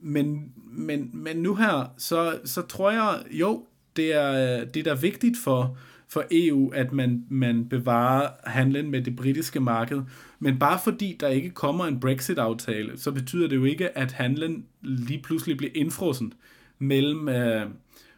Men, 0.01 0.51
men, 0.71 1.09
men 1.13 1.37
nu 1.37 1.55
her, 1.55 1.93
så, 1.97 2.39
så 2.45 2.61
tror 2.61 2.91
jeg, 2.91 3.23
jo, 3.31 3.65
det 3.95 4.13
er, 4.13 4.65
det 4.65 4.87
er 4.87 4.95
da 4.95 5.01
vigtigt 5.01 5.37
for, 5.37 5.77
for 6.07 6.23
EU, 6.31 6.69
at 6.69 6.91
man, 6.91 7.25
man 7.29 7.69
bevarer 7.69 8.29
handlen 8.43 8.91
med 8.91 9.01
det 9.01 9.15
britiske 9.15 9.59
marked. 9.59 10.01
Men 10.39 10.59
bare 10.59 10.79
fordi 10.83 11.17
der 11.19 11.27
ikke 11.27 11.49
kommer 11.49 11.85
en 11.85 11.99
Brexit-aftale, 11.99 12.97
så 12.97 13.11
betyder 13.11 13.47
det 13.47 13.55
jo 13.55 13.63
ikke, 13.63 13.97
at 13.97 14.11
handlen 14.11 14.65
lige 14.81 15.21
pludselig 15.21 15.57
bliver 15.57 15.71
indfrossen 15.75 16.33
mellem, 16.79 17.29
øh, 17.29 17.65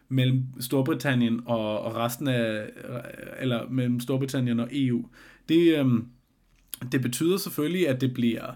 mellem 0.08 0.42
Storbritannien 0.60 1.40
og, 1.46 1.80
og 1.80 1.96
resten 1.96 2.28
af, 2.28 2.66
eller 3.40 3.68
mellem 3.70 4.00
Storbritannien 4.00 4.60
og 4.60 4.68
EU. 4.72 5.06
Det, 5.48 5.78
øh, 5.78 5.86
det 6.92 7.02
betyder 7.02 7.36
selvfølgelig, 7.36 7.88
at 7.88 8.00
det 8.00 8.14
bliver 8.14 8.54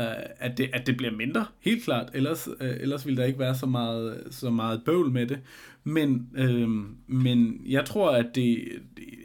Øh, 0.00 0.06
at, 0.38 0.58
det, 0.58 0.70
at 0.72 0.86
det 0.86 0.96
bliver 0.96 1.12
mindre, 1.12 1.46
helt 1.60 1.84
klart. 1.84 2.10
Ellers, 2.14 2.48
øh, 2.60 2.76
ellers 2.80 3.06
vil 3.06 3.16
der 3.16 3.24
ikke 3.24 3.38
være 3.38 3.54
så 3.54 3.66
meget, 3.66 4.22
så 4.30 4.50
meget 4.50 4.82
bøvl 4.84 5.10
med 5.10 5.26
det. 5.26 5.40
Men, 5.84 6.28
øh, 6.36 6.68
men 7.06 7.62
jeg 7.66 7.84
tror, 7.84 8.10
at 8.10 8.26
det, 8.34 8.68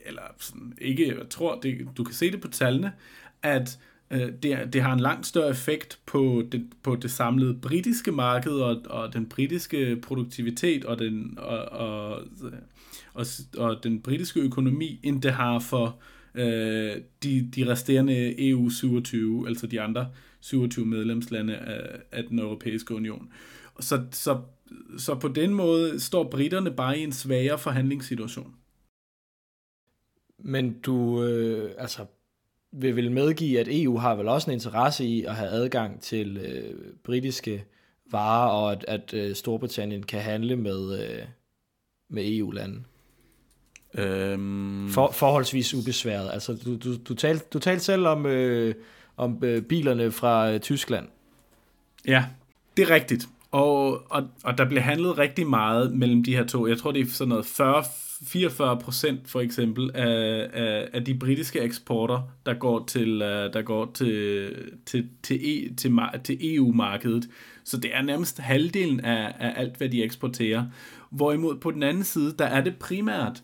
eller 0.05 0.21
sådan, 0.37 0.73
ikke, 0.81 1.07
jeg 1.07 1.29
tror, 1.29 1.59
det, 1.59 1.87
du 1.97 2.03
kan 2.03 2.13
se 2.13 2.31
det 2.31 2.41
på 2.41 2.47
tallene, 2.47 2.91
at 3.43 3.79
øh, 4.11 4.31
det, 4.43 4.73
det 4.73 4.81
har 4.81 4.93
en 4.93 4.99
langt 4.99 5.27
større 5.27 5.49
effekt 5.49 5.99
på 6.05 6.43
det, 6.51 6.67
på 6.83 6.95
det 6.95 7.11
samlede 7.11 7.53
britiske 7.53 8.11
marked 8.11 8.51
og, 8.51 8.81
og 8.85 9.13
den 9.13 9.25
britiske 9.25 9.95
produktivitet 10.01 10.85
og 10.85 10.99
den, 10.99 11.37
og, 11.37 11.57
og, 11.59 12.21
og, 13.13 13.25
og 13.57 13.83
den 13.83 14.01
britiske 14.01 14.39
økonomi, 14.39 14.99
end 15.03 15.21
det 15.21 15.31
har 15.31 15.59
for 15.59 15.99
øh, 16.35 16.95
de, 17.23 17.49
de 17.55 17.71
resterende 17.71 18.49
EU 18.49 18.69
27, 18.69 19.47
altså 19.47 19.67
de 19.67 19.81
andre 19.81 20.07
27 20.49 20.85
medlemslande 20.85 21.57
af, 21.57 21.99
af 22.11 22.23
den 22.23 22.39
europæiske 22.39 22.95
union. 22.95 23.29
så, 23.79 24.03
så, 24.11 24.41
så 24.97 25.15
på 25.15 25.27
den 25.27 25.53
måde 25.53 25.99
står 25.99 26.23
britterne 26.23 26.71
bare 26.71 26.99
i 26.99 27.03
en 27.03 27.11
svagere 27.11 27.57
forhandlingssituation. 27.57 28.55
Men 30.39 30.79
du, 30.79 31.23
øh, 31.23 31.71
altså, 31.77 32.05
vil 32.71 32.95
vel 32.95 33.11
medgive, 33.11 33.59
at 33.59 33.67
EU 33.71 33.97
har 33.97 34.15
vel 34.15 34.27
også 34.27 34.51
en 34.51 34.53
interesse 34.53 35.05
i 35.05 35.23
at 35.23 35.35
have 35.35 35.49
adgang 35.49 36.01
til 36.01 36.37
øh, 36.37 36.93
britiske 37.03 37.65
varer, 38.11 38.49
og 38.49 38.71
at, 38.71 38.85
at 38.87 39.13
øh, 39.13 39.35
Storbritannien 39.35 40.03
kan 40.03 40.21
handle 40.21 40.55
med, 40.55 41.03
øh, 41.03 41.25
med 42.09 42.37
EU-lande? 42.37 42.83
Øhm... 43.93 44.89
For, 44.89 45.11
forholdsvis 45.11 45.73
ubesværet. 45.73 46.29
Altså, 46.33 46.53
du, 46.65 46.77
du, 46.77 46.97
du, 46.97 47.13
talte, 47.13 47.45
du 47.53 47.59
talte 47.59 47.83
selv 47.83 48.07
om, 48.07 48.25
øh, 48.25 48.75
om 49.19 49.37
øh, 49.43 49.61
bilerne 49.61 50.11
fra 50.11 50.51
øh, 50.51 50.59
Tyskland. 50.59 51.07
Ja, 52.07 52.25
det 52.77 52.89
er 52.89 52.89
rigtigt. 52.89 53.29
Og, 53.51 54.11
og, 54.11 54.27
og 54.43 54.57
der 54.57 54.65
bliver 54.65 54.81
handlet 54.81 55.17
rigtig 55.17 55.47
meget 55.47 55.93
mellem 55.93 56.23
de 56.23 56.35
her 56.35 56.45
to. 56.45 56.67
Jeg 56.67 56.77
tror, 56.77 56.91
det 56.91 57.01
er 57.01 57.05
sådan 57.05 57.29
noget 57.29 57.45
40, 57.45 57.83
44 58.27 58.77
procent 58.77 59.29
for 59.29 59.39
eksempel 59.39 59.91
af, 59.93 60.49
af, 60.53 60.89
af 60.93 61.05
de 61.05 61.13
britiske 61.13 61.59
eksporter, 61.59 62.21
der 62.45 62.53
går 62.53 62.85
til, 62.85 63.21
øh, 63.21 63.53
der 63.53 63.61
går 63.61 63.91
til, 63.93 64.51
til, 64.85 65.07
til, 65.23 65.39
e, 65.43 65.75
til, 65.75 65.99
til 66.23 66.55
EU-markedet. 66.55 67.29
Så 67.63 67.77
det 67.77 67.95
er 67.95 68.01
nærmest 68.01 68.39
halvdelen 68.39 68.99
af, 68.99 69.35
af 69.39 69.53
alt, 69.55 69.77
hvad 69.77 69.89
de 69.89 70.03
eksporterer. 70.03 70.65
Hvorimod 71.09 71.55
på 71.55 71.71
den 71.71 71.83
anden 71.83 72.03
side, 72.03 72.35
der 72.39 72.45
er 72.45 72.61
det 72.61 72.75
primært 72.75 73.43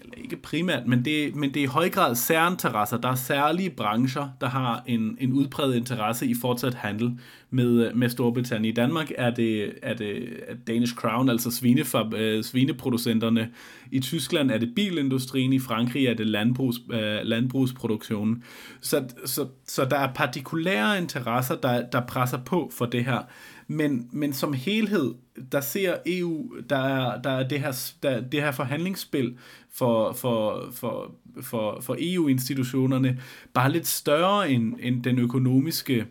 eller 0.00 0.14
ikke 0.16 0.36
primært, 0.36 0.86
men 0.86 1.04
det, 1.04 1.34
men 1.34 1.54
det 1.54 1.60
er 1.60 1.64
i 1.64 1.66
høj 1.66 1.88
grad 1.88 2.14
særinteresser. 2.14 2.96
Der 2.96 3.08
er 3.08 3.14
særlige 3.14 3.70
brancher, 3.70 4.28
der 4.40 4.48
har 4.48 4.82
en, 4.86 5.16
en 5.20 5.32
udbredt 5.32 5.76
interesse 5.76 6.26
i 6.26 6.34
fortsat 6.40 6.74
handel 6.74 7.18
med, 7.50 7.94
med 7.94 8.08
Storbritannien. 8.08 8.72
I 8.72 8.74
Danmark 8.74 9.10
er 9.16 9.30
det, 9.30 9.72
er 9.82 9.94
det 9.94 10.28
Danish 10.66 10.94
Crown, 10.94 11.28
altså 11.28 11.50
svinefab, 11.50 12.14
øh, 12.14 12.44
svineproducenterne. 12.44 13.50
I 13.90 14.00
Tyskland 14.00 14.50
er 14.50 14.58
det 14.58 14.74
bilindustrien, 14.76 15.52
i 15.52 15.58
Frankrig 15.58 16.06
er 16.06 16.14
det 16.14 16.26
landbrugs, 16.26 16.78
øh, 16.92 17.20
landbrugsproduktionen. 17.22 18.42
Så, 18.80 19.04
så, 19.24 19.46
så 19.66 19.84
der 19.84 19.98
er 19.98 20.12
partikulære 20.12 20.98
interesser, 20.98 21.54
der, 21.54 21.86
der 21.86 22.00
presser 22.00 22.38
på 22.38 22.70
for 22.74 22.86
det 22.86 23.04
her. 23.04 23.22
Men, 23.70 24.08
men 24.12 24.32
som 24.32 24.52
helhed, 24.52 25.14
der 25.52 25.60
ser 25.60 25.96
EU, 26.06 26.46
der 26.70 26.76
er, 26.76 27.22
der 27.22 27.30
er 27.30 27.48
det, 27.48 27.60
her, 27.60 27.92
der, 28.02 28.20
det 28.20 28.42
her 28.42 28.52
forhandlingsspil 28.52 29.38
for, 29.72 30.12
for, 30.12 30.68
for, 30.72 31.14
for, 31.42 31.80
for 31.80 31.96
EU-institutionerne 31.98 33.20
bare 33.54 33.72
lidt 33.72 33.86
større 33.86 34.50
end, 34.50 34.74
end 34.80 35.04
den 35.04 35.18
økonomiske 35.18 36.06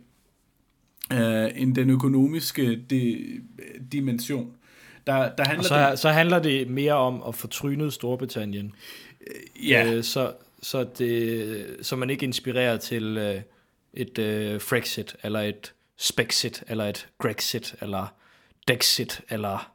øh, 1.13 1.49
end 1.55 1.75
den 1.75 1.89
økonomiske 1.89 2.75
di, 2.89 3.25
dimension. 3.91 4.51
Der, 5.07 5.35
der 5.35 5.43
handler 5.43 5.59
og 5.59 5.65
så, 5.65 5.89
det, 5.89 5.99
så 5.99 6.09
handler 6.09 6.39
det 6.39 6.69
mere 6.69 6.93
om 6.93 7.23
at 7.27 7.35
få 7.35 7.47
trynet 7.47 7.93
Storbritannien. 7.93 8.73
Ja. 9.67 9.93
Øh, 9.93 10.03
så, 10.03 10.33
så, 10.61 10.87
det, 10.97 11.65
så 11.81 11.95
man 11.95 12.09
ikke 12.09 12.23
inspirerer 12.23 12.77
til 12.77 13.17
øh, 13.17 13.41
et 13.93 14.19
øh, 14.19 14.61
Frexit, 14.61 15.15
eller 15.23 15.39
et 15.39 15.73
Spexit, 15.97 16.63
eller 16.67 16.85
et 16.85 17.07
Grexit, 17.17 17.75
eller 17.81 18.13
Dexit, 18.67 19.21
eller 19.29 19.71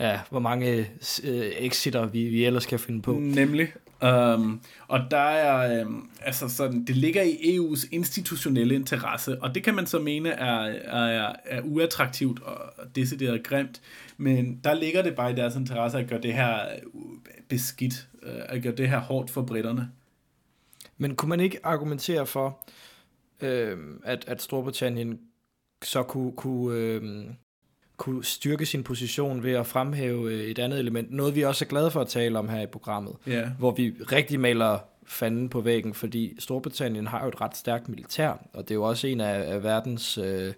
ja, 0.00 0.20
hvor 0.30 0.40
mange 0.40 0.90
øh, 1.24 1.46
exiter 1.58 2.06
vi, 2.06 2.24
vi 2.24 2.44
ellers 2.44 2.66
kan 2.66 2.78
finde 2.78 3.02
på. 3.02 3.12
Nemlig. 3.12 3.72
Um, 4.02 4.60
og 4.88 5.00
der 5.10 5.16
er, 5.16 5.84
um, 5.84 6.10
altså 6.22 6.48
sådan, 6.48 6.84
det 6.84 6.96
ligger 6.96 7.22
i 7.22 7.58
EU's 7.58 7.88
institutionelle 7.92 8.74
interesse, 8.74 9.42
og 9.42 9.54
det 9.54 9.62
kan 9.62 9.74
man 9.74 9.86
så 9.86 9.98
mene 9.98 10.30
er, 10.30 10.60
er, 10.84 11.32
er 11.44 11.60
uattraktivt 11.60 12.42
og 12.42 12.58
decideret 12.96 13.42
grimt, 13.42 13.80
men 14.16 14.60
der 14.64 14.74
ligger 14.74 15.02
det 15.02 15.16
bare 15.16 15.32
i 15.32 15.34
deres 15.34 15.56
interesse 15.56 15.98
at 15.98 16.08
gøre 16.08 16.20
det 16.20 16.34
her 16.34 16.58
beskidt, 17.48 18.08
øh, 18.22 18.40
at 18.48 18.62
gøre 18.62 18.74
det 18.74 18.88
her 18.88 18.98
hårdt 18.98 19.30
for 19.30 19.42
britterne. 19.42 19.90
Men 20.98 21.16
kunne 21.16 21.28
man 21.28 21.40
ikke 21.40 21.58
argumentere 21.62 22.26
for, 22.26 22.64
øh, 23.42 23.78
at, 24.04 24.24
at 24.26 24.42
Storbritannien 24.42 25.20
så 25.82 26.02
kunne, 26.02 26.32
kunne, 26.32 26.78
øh, 26.78 27.24
kunne 27.96 28.24
styrke 28.24 28.66
sin 28.66 28.84
position 28.84 29.42
ved 29.42 29.52
at 29.52 29.66
fremhæve 29.66 30.32
øh, 30.32 30.40
et 30.40 30.58
andet 30.58 30.78
element. 30.78 31.10
Noget 31.10 31.34
vi 31.34 31.42
også 31.42 31.64
er 31.64 31.68
glade 31.68 31.90
for 31.90 32.00
at 32.00 32.08
tale 32.08 32.38
om 32.38 32.48
her 32.48 32.60
i 32.60 32.66
programmet, 32.66 33.16
yeah. 33.28 33.48
hvor 33.58 33.70
vi 33.70 33.94
rigtig 34.12 34.40
maler 34.40 34.78
fanden 35.06 35.48
på 35.48 35.60
væggen, 35.60 35.94
fordi 35.94 36.36
Storbritannien 36.38 37.06
har 37.06 37.22
jo 37.22 37.28
et 37.28 37.40
ret 37.40 37.56
stærkt 37.56 37.88
militær, 37.88 38.46
og 38.52 38.62
det 38.62 38.70
er 38.70 38.74
jo 38.74 38.82
også 38.82 39.06
en 39.06 39.20
af, 39.20 39.54
af 39.54 39.62
verdens 39.62 40.18
øh, 40.18 40.52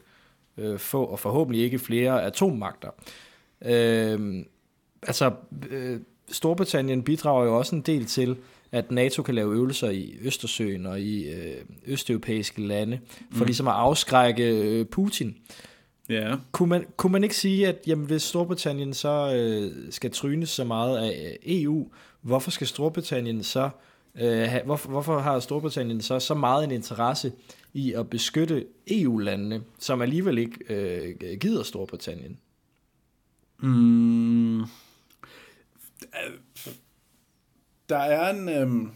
øh, 0.58 0.78
få, 0.78 1.04
og 1.04 1.18
forhåbentlig 1.18 1.62
ikke 1.62 1.78
flere 1.78 2.22
atommagter. 2.22 2.90
Øh, 3.64 4.44
altså, 5.02 5.32
øh, 5.70 6.00
Storbritannien 6.28 7.02
bidrager 7.02 7.44
jo 7.44 7.58
også 7.58 7.76
en 7.76 7.82
del 7.82 8.06
til, 8.06 8.36
at 8.72 8.90
NATO 8.90 9.22
kan 9.22 9.34
lave 9.34 9.54
øvelser 9.54 9.90
i 9.90 10.18
Østersøen 10.20 10.86
og 10.86 11.00
i 11.00 11.28
øh, 11.28 11.56
østeuropæiske 11.86 12.66
lande, 12.66 13.00
for 13.32 13.38
mm. 13.38 13.46
ligesom 13.46 13.68
at 13.68 13.74
afskrække 13.74 14.44
øh, 14.44 14.86
Putin. 14.86 15.36
Ja. 16.08 16.36
Kunne, 16.52 16.68
man, 16.68 16.86
kunne 16.96 17.12
man 17.12 17.24
ikke 17.24 17.36
sige, 17.36 17.68
at 17.68 17.76
jamen, 17.86 18.06
hvis 18.06 18.22
Storbritannien 18.22 18.94
så 18.94 19.34
øh, 19.34 19.92
skal 19.92 20.10
trynes 20.10 20.48
så 20.48 20.64
meget 20.64 20.98
af 20.98 21.38
EU, 21.42 21.88
hvorfor 22.20 22.50
skal 22.50 22.66
Storbritannien 22.66 23.42
så 23.42 23.70
øh, 24.14 24.42
ha, 24.42 24.62
hvorfor, 24.64 24.88
hvorfor 24.88 25.18
har 25.18 25.40
Storbritannien 25.40 26.00
så 26.00 26.20
så 26.20 26.34
meget 26.34 26.64
en 26.64 26.70
interesse 26.70 27.32
i 27.72 27.92
at 27.92 28.10
beskytte 28.10 28.66
EU-landene, 28.86 29.62
som 29.78 30.02
alligevel 30.02 30.38
ikke 30.38 30.74
øh, 30.74 31.38
gider 31.38 31.62
Storbritannien? 31.62 32.38
Mm. 33.58 34.60
Der 37.90 37.98
er 37.98 38.30
en... 38.30 38.48
Øhm, 38.48 38.90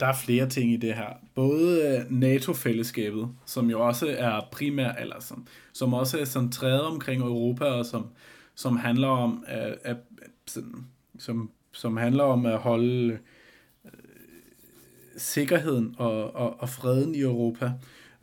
der 0.00 0.06
er 0.06 0.12
flere 0.12 0.48
ting 0.48 0.72
i 0.72 0.76
det 0.76 0.94
her. 0.94 1.08
Både 1.34 1.82
øh, 1.82 2.18
NATO-fællesskabet, 2.18 3.28
som 3.46 3.70
jo 3.70 3.86
også 3.86 4.16
er 4.18 4.40
primær, 4.52 4.92
eller 4.92 5.20
som, 5.20 5.46
som 5.72 5.94
også 5.94 6.18
er 6.18 6.24
centreret 6.24 6.82
omkring 6.82 7.22
Europa, 7.22 7.64
og 7.64 7.86
som, 7.86 8.06
som 8.54 8.76
handler 8.76 9.08
om 9.08 9.44
at, 9.46 9.78
at, 9.82 9.96
sådan, 10.46 10.86
som, 11.18 11.50
som 11.72 11.96
handler 11.96 12.24
om 12.24 12.46
at 12.46 12.58
holde 12.58 13.18
øh, 13.84 13.90
sikkerheden 15.16 15.94
og, 15.98 16.36
og, 16.36 16.60
og 16.60 16.68
freden 16.68 17.14
i 17.14 17.20
Europa, 17.20 17.72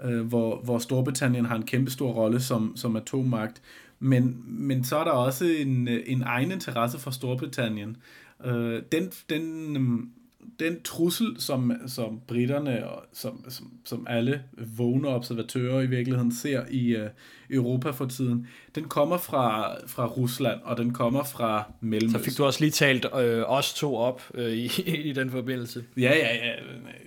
øh, 0.04 0.28
hvor, 0.28 0.62
hvor 0.64 0.78
Storbritannien 0.78 1.46
har 1.46 1.56
en 1.56 1.66
kæmpe 1.66 1.92
stor 1.92 2.12
rolle 2.12 2.40
som, 2.40 2.74
som 2.76 2.96
atommagt. 2.96 3.62
Men, 4.00 4.44
men 4.48 4.84
så 4.84 4.98
er 4.98 5.04
der 5.04 5.12
også 5.12 5.46
en, 5.46 5.88
øh, 5.88 6.04
en 6.06 6.22
egen 6.22 6.52
interesse 6.52 7.00
for 7.00 7.12
Storbritannien. 7.12 7.98
Øh, 8.46 8.82
den, 8.92 9.12
den, 9.30 10.12
den 10.60 10.82
trussel, 10.84 11.36
som, 11.38 11.72
som 11.88 12.20
britterne 12.28 12.90
og 12.90 13.04
som, 13.14 13.46
som, 13.50 13.72
som 13.86 14.08
alle 14.10 14.44
vågne 14.78 15.08
observatører 15.08 15.82
i 15.82 15.88
virkeligheden 15.88 16.32
ser 16.32 16.64
i 16.70 16.96
uh, 16.96 17.08
Europa 17.50 17.90
for 17.90 18.06
tiden, 18.06 18.48
den 18.76 18.84
kommer 18.84 19.18
fra, 19.18 19.74
fra 19.88 20.06
Rusland, 20.06 20.60
og 20.64 20.78
den 20.78 20.94
kommer 20.94 21.24
fra 21.24 21.64
Mellemøsten. 21.82 22.20
Så 22.20 22.30
fik 22.30 22.38
du 22.38 22.46
også 22.46 22.60
lige 22.60 22.72
talt 22.72 23.06
øh, 23.20 23.44
os 23.48 23.74
to 23.74 23.96
op 23.96 24.22
øh, 24.34 24.52
i, 24.52 24.66
i 25.10 25.14
den 25.14 25.30
forbindelse. 25.32 25.84
Ja, 25.98 26.12
ja, 26.16 26.36
ja. 26.36 26.54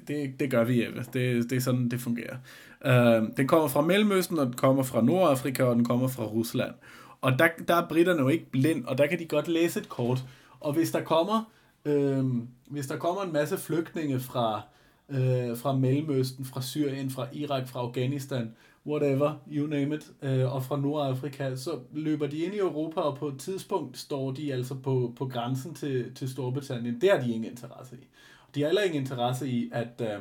Det, 0.09 0.40
det 0.40 0.51
gør 0.51 0.64
vi, 0.64 0.85
Jeppe. 0.85 1.05
Det, 1.12 1.51
det 1.51 1.57
er 1.57 1.61
sådan, 1.61 1.88
det 1.88 2.01
fungerer. 2.01 2.37
Uh, 2.85 3.29
den 3.37 3.49
kommer 3.49 3.68
fra 3.68 3.81
Mellemøsten, 3.81 4.38
og 4.38 4.47
den 4.47 4.55
kommer 4.55 4.83
fra 4.83 5.03
Nordafrika, 5.03 5.62
og 5.62 5.77
den 5.77 5.85
kommer 5.85 6.09
fra 6.09 6.25
Rusland. 6.25 6.73
Og 7.21 7.38
der, 7.38 7.49
der 7.68 7.75
er 7.75 7.88
britterne 7.88 8.21
jo 8.21 8.29
ikke 8.29 8.51
blind, 8.51 8.85
og 8.85 8.99
der 8.99 9.07
kan 9.07 9.18
de 9.18 9.25
godt 9.25 9.49
læse 9.49 9.81
et 9.81 9.88
kort. 9.88 10.25
Og 10.62 10.72
hvis 10.72 10.90
der 10.90 11.03
kommer 11.03 11.44
Øhm, 11.85 12.48
hvis 12.66 12.87
der 12.87 12.96
kommer 12.96 13.22
en 13.22 13.33
masse 13.33 13.59
flygtninge 13.59 14.20
fra, 14.20 14.62
øh, 15.09 15.57
fra 15.57 15.77
Mellemøsten, 15.77 16.44
fra 16.44 16.62
Syrien, 16.62 17.11
fra 17.11 17.27
Irak, 17.33 17.68
fra 17.68 17.81
Afghanistan, 17.81 18.55
whatever, 18.87 19.35
you 19.53 19.66
name 19.66 19.94
it, 19.94 20.11
øh, 20.22 20.55
og 20.55 20.64
fra 20.64 20.77
Nordafrika, 20.77 21.57
så 21.57 21.79
løber 21.92 22.27
de 22.27 22.38
ind 22.38 22.55
i 22.55 22.59
Europa, 22.59 23.01
og 23.01 23.16
på 23.16 23.29
et 23.29 23.38
tidspunkt 23.38 23.98
står 23.98 24.31
de 24.31 24.53
altså 24.53 24.75
på, 24.75 25.12
på 25.16 25.27
grænsen 25.27 25.75
til, 25.75 26.14
til 26.14 26.29
Storbritannien. 26.31 27.01
Det 27.01 27.11
har 27.11 27.20
de 27.20 27.33
ingen 27.33 27.51
interesse 27.51 27.96
i. 27.96 28.07
De 28.55 28.61
har 28.61 28.68
heller 28.68 28.83
ingen 28.83 29.01
interesse 29.01 29.48
i, 29.48 29.70
at, 29.72 30.01
øh, 30.01 30.18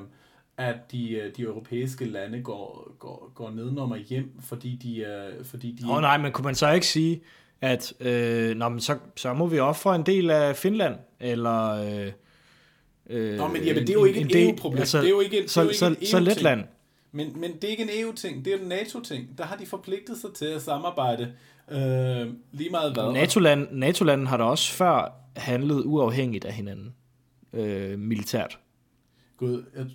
at 0.58 0.92
de, 0.92 1.12
øh, 1.12 1.36
de 1.38 1.42
europæiske 1.42 2.06
lande 2.06 2.42
går, 2.42 2.96
går, 3.00 3.32
går 3.36 3.50
nedenom 3.50 3.92
og 3.92 3.98
hjem, 3.98 4.40
fordi 4.40 4.76
de... 4.76 4.98
Øh, 4.98 5.46
fordi 5.46 5.72
de 5.72 5.90
Åh 5.90 5.96
oh, 5.96 6.02
nej, 6.02 6.18
men 6.18 6.32
kunne 6.32 6.46
man 6.46 6.56
så 6.56 6.72
ikke 6.72 6.88
sige, 6.88 7.22
at 7.62 7.94
øh, 8.00 8.56
nå, 8.58 8.70
men 8.70 8.80
så, 8.80 8.98
så 9.16 9.34
må 9.34 9.48
vi 9.48 9.60
ofre 9.60 9.96
en 9.96 10.04
del 10.04 10.30
af 10.30 10.56
Finland, 10.56 10.96
eller... 11.20 11.70
Øh, 11.70 12.12
øh, 13.10 13.38
Nå, 13.38 13.48
men 13.48 13.64
jamen, 13.64 13.82
det 13.82 13.90
er 13.90 13.94
jo 13.94 14.06
ikke 14.06 14.20
en, 14.20 14.38
en 14.38 14.48
EU-problem. 14.48 14.80
Altså, 14.80 14.98
det 14.98 15.06
er 15.06 15.10
jo 15.10 15.20
ikke, 15.20 15.48
så, 15.48 15.62
det 15.62 15.64
er 15.64 15.64
jo 15.64 15.70
ikke 15.70 15.80
så, 15.80 15.86
en 15.86 15.92
EU-ting. 15.92 16.08
Så 16.08 16.20
Letland. 16.20 16.64
Men, 17.12 17.40
men 17.40 17.56
det 17.56 17.64
er 17.64 17.68
ikke 17.68 17.84
en 17.84 17.90
EU-ting, 17.94 18.46
det 18.46 18.54
er 18.54 18.58
en 18.58 18.68
NATO-ting. 18.68 19.38
Der 19.38 19.44
har 19.44 19.56
de 19.56 19.66
forpligtet 19.66 20.18
sig 20.18 20.34
til 20.34 20.46
at 20.46 20.62
samarbejde 20.62 21.34
øh, 21.72 22.28
lige 22.52 22.70
meget 22.70 22.94
hvad. 22.94 23.14
NATO-land, 23.14 23.68
NATO-landen 23.72 24.28
har 24.28 24.38
da 24.38 24.44
også 24.44 24.72
før 24.72 25.14
handlet 25.36 25.84
uafhængigt 25.86 26.46
af 26.46 26.54
hinanden, 26.54 26.94
øh, 27.54 28.00
militært. 28.00 28.60
Gud, 29.38 29.64
jeg, 29.78 29.86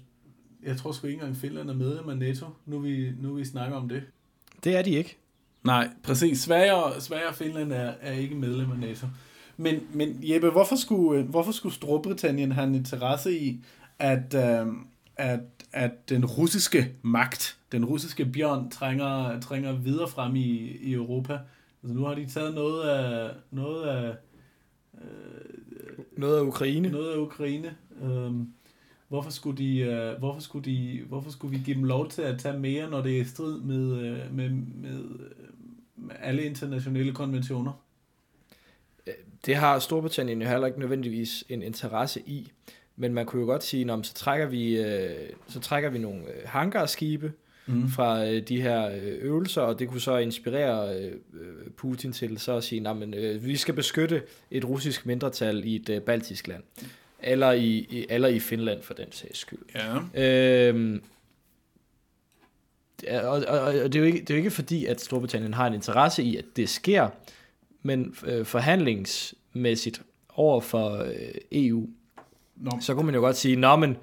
jeg 0.62 0.76
tror 0.76 0.92
sgu 0.92 1.06
ikke 1.06 1.20
engang 1.20 1.36
Finland 1.36 1.70
er 1.70 1.74
medlem 1.74 2.08
af 2.08 2.18
NATO, 2.18 2.46
nu 2.66 2.78
vi, 2.78 3.10
nu 3.20 3.34
vi 3.34 3.44
snakker 3.44 3.76
om 3.76 3.88
det. 3.88 4.02
Det 4.64 4.76
er 4.76 4.82
de 4.82 4.90
ikke. 4.90 5.18
Nej, 5.66 5.88
præcis. 6.02 6.40
Sverige 6.40 6.74
og, 6.74 7.02
Sverige 7.02 7.28
og 7.28 7.34
Finland 7.34 7.72
er, 7.72 7.92
er 8.00 8.12
ikke 8.12 8.34
medlem 8.34 8.70
af 8.72 8.78
NATO. 8.78 9.06
Men, 9.56 9.80
men 9.92 10.18
Jeppe, 10.22 10.50
hvorfor 10.50 10.76
skulle, 10.76 11.22
hvorfor 11.22 11.52
skulle 11.52 11.74
Storbritannien 11.74 12.52
have 12.52 12.66
en 12.66 12.74
interesse 12.74 13.38
i, 13.38 13.64
at, 13.98 14.34
øh, 14.34 14.66
at, 15.16 15.40
at 15.72 16.08
den 16.08 16.24
russiske 16.24 16.92
magt, 17.02 17.58
den 17.72 17.84
russiske 17.84 18.24
bjørn, 18.24 18.70
trænger, 18.70 19.40
trænger 19.40 19.72
videre 19.72 20.08
frem 20.08 20.36
i, 20.36 20.76
i 20.80 20.92
Europa? 20.92 21.38
Altså 21.82 21.96
nu 21.96 22.04
har 22.04 22.14
de 22.14 22.26
taget 22.26 22.54
noget 22.54 22.88
af, 22.88 23.30
noget 23.50 23.88
af, 23.88 24.14
øh, 24.94 26.04
noget 26.18 26.36
af 26.38 26.42
Ukraine. 26.42 26.88
Noget 26.88 27.12
af 27.12 27.18
Ukraine. 27.18 27.76
Øh, 28.02 28.32
hvorfor 29.08 29.30
skulle, 29.30 29.58
de, 29.58 29.78
øh, 29.78 30.18
hvorfor, 30.18 30.40
skulle 30.40 30.64
de, 30.64 31.02
hvorfor 31.08 31.30
skulle 31.30 31.58
vi 31.58 31.64
give 31.64 31.76
dem 31.76 31.84
lov 31.84 32.08
til 32.08 32.22
at 32.22 32.38
tage 32.38 32.58
mere, 32.58 32.90
når 32.90 33.02
det 33.02 33.16
er 33.16 33.20
i 33.20 33.24
strid 33.24 33.60
med, 33.60 33.92
øh, 33.92 34.34
med, 34.34 34.50
med, 34.50 34.58
med 34.82 35.04
alle 36.22 36.44
internationale 36.44 37.12
konventioner? 37.12 37.72
Det 39.46 39.56
har 39.56 39.78
Storbritannien 39.78 40.42
jo 40.42 40.48
heller 40.48 40.66
ikke 40.66 40.80
nødvendigvis 40.80 41.44
en 41.48 41.62
interesse 41.62 42.20
i, 42.26 42.52
men 42.96 43.14
man 43.14 43.26
kunne 43.26 43.40
jo 43.40 43.46
godt 43.46 43.64
sige, 43.64 43.92
at 43.92 44.06
så 44.06 44.14
trækker 44.14 44.46
vi, 44.46 44.78
øh, 44.80 45.10
så 45.48 45.60
trækker 45.60 45.90
vi 45.90 45.98
nogle 45.98 46.20
øh, 46.20 46.34
hangarskibe 46.44 47.32
mm. 47.66 47.88
fra 47.88 48.26
øh, 48.26 48.42
de 48.48 48.62
her 48.62 48.90
øvelser, 49.20 49.60
og 49.60 49.78
det 49.78 49.88
kunne 49.88 50.00
så 50.00 50.16
inspirere 50.16 51.10
Putin 51.76 52.12
til 52.12 52.38
så 52.38 52.56
at 52.56 52.64
sige, 52.64 52.88
at 52.88 53.44
vi 53.44 53.56
skal 53.56 53.74
beskytte 53.74 54.22
et 54.50 54.64
russisk 54.64 55.06
mindretal 55.06 55.64
i 55.64 55.76
et 55.88 56.02
baltisk 56.02 56.46
land, 56.46 56.62
eller 57.22 57.52
i, 57.52 58.06
eller 58.08 58.28
i 58.28 58.38
Finland 58.38 58.82
for 58.82 58.94
den 58.94 59.12
sags 59.12 59.38
skyld. 59.38 59.58
Ja. 60.14 60.68
Øhm, 60.68 61.02
og, 63.22 63.44
og, 63.48 63.60
og 63.60 63.72
det, 63.72 63.94
er 63.94 64.00
jo 64.00 64.04
ikke, 64.04 64.20
det 64.20 64.30
er 64.30 64.34
jo 64.34 64.38
ikke 64.38 64.50
fordi, 64.50 64.84
at 64.84 65.00
Storbritannien 65.00 65.54
har 65.54 65.66
en 65.66 65.74
interesse 65.74 66.22
i, 66.22 66.36
at 66.36 66.44
det 66.56 66.68
sker, 66.68 67.08
men 67.82 68.14
øh, 68.26 68.46
forhandlingsmæssigt 68.46 70.02
over 70.34 70.60
for 70.60 70.96
øh, 70.96 71.12
EU, 71.52 71.86
Nå. 72.56 72.70
så 72.80 72.94
kunne 72.94 73.06
man 73.06 73.14
jo 73.14 73.20
godt 73.20 73.36
sige, 73.36 73.56
nå, 73.56 73.76
men 73.76 73.96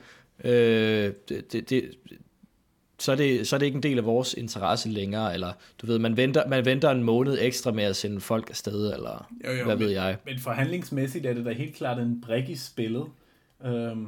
øh, 0.44 1.14
det, 1.30 1.54
det, 1.54 1.70
det, 1.70 1.92
så, 3.00 3.12
er 3.12 3.16
det, 3.16 3.48
så 3.48 3.56
er 3.56 3.58
det 3.58 3.66
ikke 3.66 3.76
en 3.76 3.84
del 3.84 3.98
af 3.98 4.06
vores 4.06 4.34
interesse 4.34 4.90
længere, 4.90 5.34
eller 5.34 5.54
du 5.82 5.86
ved, 5.86 6.00
man 6.00 6.18
venter, 6.18 6.48
man 6.48 6.66
venter 6.66 6.92
en 6.92 7.04
måned 7.04 7.38
ekstra 7.42 7.72
med 7.72 7.84
at 7.84 7.96
sende 7.96 8.22
folk 8.22 8.50
afsted, 8.50 8.94
eller 8.94 9.32
jo, 9.46 9.52
jo, 9.52 9.66
hvad 9.66 9.76
men, 9.76 9.86
ved 9.86 9.92
jeg. 9.92 10.18
Men 10.26 10.40
forhandlingsmæssigt 10.40 11.26
er 11.26 11.34
det 11.34 11.46
da 11.46 11.52
helt 11.52 11.76
klart 11.76 12.00
en 12.00 12.22
brik 12.22 12.50
i 12.50 12.56
spillet. 12.56 13.06
Øhm, 13.66 14.08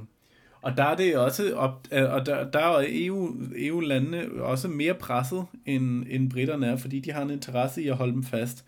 og 0.66 0.78
der 0.78 0.84
er 0.84 0.96
det 0.96 1.18
også, 1.18 1.54
op, 1.56 1.88
øh, 1.92 2.14
og 2.14 2.26
der, 2.26 2.52
der 2.52 2.60
er 2.60 2.86
EU, 2.88 3.36
EU-landene 3.58 4.42
også 4.42 4.68
mere 4.68 4.94
presset, 4.94 5.46
end, 5.66 6.06
end 6.10 6.32
britterne 6.32 6.68
er, 6.68 6.76
fordi 6.76 7.00
de 7.00 7.12
har 7.12 7.22
en 7.22 7.30
interesse 7.30 7.84
i 7.84 7.88
at 7.88 7.96
holde 7.96 8.14
dem 8.14 8.24
fast. 8.24 8.66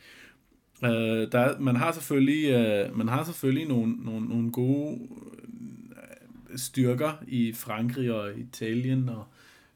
Øh, 0.83 0.91
der, 1.31 1.59
man 1.59 1.75
har 1.75 1.91
selvfølgelig, 1.91 2.51
øh, 2.51 2.97
man 2.97 3.07
har 3.07 3.23
selvfølgelig 3.23 3.67
nogle, 3.67 3.93
nogle, 4.05 4.27
nogle 4.27 4.51
gode 4.51 4.99
øh, 6.51 6.57
styrker 6.57 7.23
i 7.27 7.53
Frankrig 7.53 8.13
og 8.13 8.39
Italien 8.39 9.09
og 9.09 9.25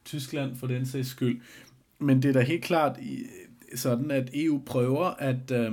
Tyskland 0.04 0.56
for 0.56 0.66
den 0.66 0.86
sags 0.86 1.08
skyld. 1.08 1.40
Men 1.98 2.22
det 2.22 2.28
er 2.28 2.32
da 2.32 2.40
helt 2.40 2.64
klart 2.64 2.98
sådan, 3.74 4.10
at 4.10 4.30
EU 4.34 4.62
prøver 4.66 5.04
at, 5.18 5.50
øh, 5.50 5.72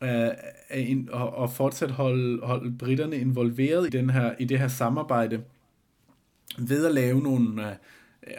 at, 0.00 0.36
at, 0.68 0.96
at 1.42 1.50
fortsat 1.50 1.90
holde, 1.90 2.40
holde 2.42 2.78
britterne 2.78 3.16
involveret 3.16 3.86
i, 3.86 3.98
den 3.98 4.10
her, 4.10 4.34
i 4.38 4.44
det 4.44 4.58
her 4.58 4.68
samarbejde 4.68 5.40
ved 6.58 6.86
at 6.86 6.94
lave 6.94 7.22
nogle, 7.22 7.70
øh, 7.70 7.76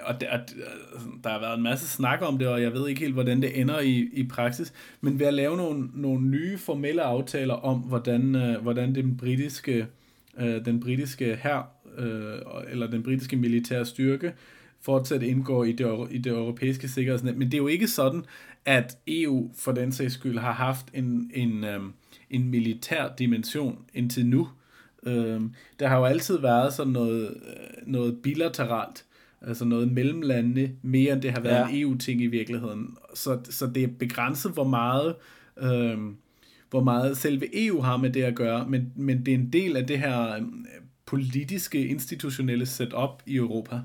og 0.04 0.22
der, 0.22 0.34
øh, 0.34 1.02
der 1.24 1.30
har 1.30 1.40
været 1.40 1.58
en 1.58 1.64
masse 1.64 1.88
snak 1.88 2.20
om 2.22 2.38
det, 2.38 2.48
og 2.48 2.62
jeg 2.62 2.74
ved 2.74 2.88
ikke 2.88 3.02
helt, 3.02 3.14
hvordan 3.14 3.42
det 3.42 3.60
ender 3.60 3.80
i, 3.80 4.10
i 4.14 4.28
praksis, 4.28 4.74
men 5.02 5.20
ved 5.20 5.26
at 5.26 5.34
lave 5.34 5.58
nogle, 5.58 5.90
nogle 5.94 6.28
nye 6.28 6.58
formelle 6.58 7.02
aftaler 7.02 7.54
om, 7.54 7.80
hvordan, 7.80 8.36
øh, 8.36 8.62
hvordan 8.62 8.96
den 8.96 9.18
britiske, 9.18 9.88
øh, 10.40 10.66
den 10.66 10.80
britiske 10.80 11.40
her 11.44 11.70
øh, 11.98 12.40
eller 12.72 12.88
den 12.88 13.04
britiske 13.04 13.36
militære 13.36 13.86
styrke 13.86 14.34
fortsat 14.82 15.24
indgår 15.24 15.64
i 15.64 15.72
det, 15.72 16.08
i 16.12 16.18
det 16.18 16.32
europæiske 16.32 16.88
sikkerhedsnet. 16.88 17.38
Men 17.38 17.48
det 17.48 17.54
er 17.54 17.62
jo 17.62 17.68
ikke 17.68 17.88
sådan, 17.88 18.26
at 18.66 18.98
EU 19.08 19.52
for 19.56 19.72
den 19.72 19.92
sags 19.92 20.14
skyld 20.14 20.38
har 20.38 20.52
haft 20.52 20.86
en, 20.94 21.32
en, 21.34 21.64
øh, 21.64 21.80
en 22.30 22.50
militær 22.50 23.16
dimension 23.20 23.78
indtil 23.94 24.26
nu. 24.26 24.48
Øh, 25.06 25.42
der 25.80 25.88
har 25.88 25.98
jo 25.98 26.06
altid 26.06 26.38
været 26.38 26.74
sådan 26.74 26.94
noget, 26.94 27.28
øh, 27.28 27.88
noget 27.88 28.22
bilateralt 28.24 29.06
altså 29.42 29.66
noget 29.66 29.92
mellem 29.92 30.22
landene, 30.22 30.72
mere 30.82 31.14
end 31.14 31.22
det 31.22 31.32
har 31.32 31.42
været 31.42 31.60
ja. 31.60 31.70
en 31.70 31.82
EU-ting 31.82 32.22
i 32.22 32.28
virkeligheden. 32.28 32.98
Så, 33.14 33.40
så 33.44 33.68
det 33.68 33.84
er 33.84 33.88
begrænset, 34.00 34.52
hvor 34.52 34.64
meget, 34.64 35.16
øh, 35.58 35.98
hvor 36.70 36.84
meget 36.84 37.18
selve 37.18 37.66
EU 37.66 37.82
har 37.82 37.98
med 37.98 38.10
det 38.10 38.24
at 38.24 38.36
gøre, 38.36 38.68
men, 38.70 38.92
men 38.96 39.26
det 39.26 39.34
er 39.34 39.36
en 39.36 39.54
del 39.54 39.78
af 39.78 39.88
det 39.88 40.00
her 40.00 40.36
øh, 40.36 40.42
politiske, 41.06 41.88
institutionelle 41.88 42.66
setup 42.66 43.24
i 43.26 43.36
Europa. 43.36 43.80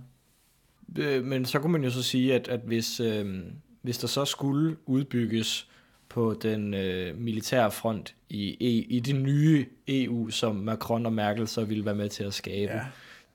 Øh, 0.98 1.24
men 1.24 1.44
så 1.44 1.58
kunne 1.58 1.72
man 1.72 1.84
jo 1.84 1.90
så 1.90 2.02
sige, 2.02 2.34
at, 2.34 2.48
at 2.48 2.60
hvis, 2.60 3.00
øh, 3.00 3.38
hvis 3.82 3.98
der 3.98 4.06
så 4.06 4.24
skulle 4.24 4.76
udbygges 4.86 5.68
på 6.08 6.38
den 6.42 6.74
øh, 6.74 7.18
militære 7.18 7.70
front 7.70 8.14
i, 8.28 8.56
i, 8.60 8.86
i 8.88 9.00
det 9.00 9.16
nye 9.16 9.66
EU, 9.88 10.30
som 10.30 10.56
Macron 10.56 11.06
og 11.06 11.12
Merkel 11.12 11.48
så 11.48 11.64
ville 11.64 11.84
være 11.84 11.94
med 11.94 12.08
til 12.08 12.24
at 12.24 12.34
skabe, 12.34 12.72
ja. 12.72 12.80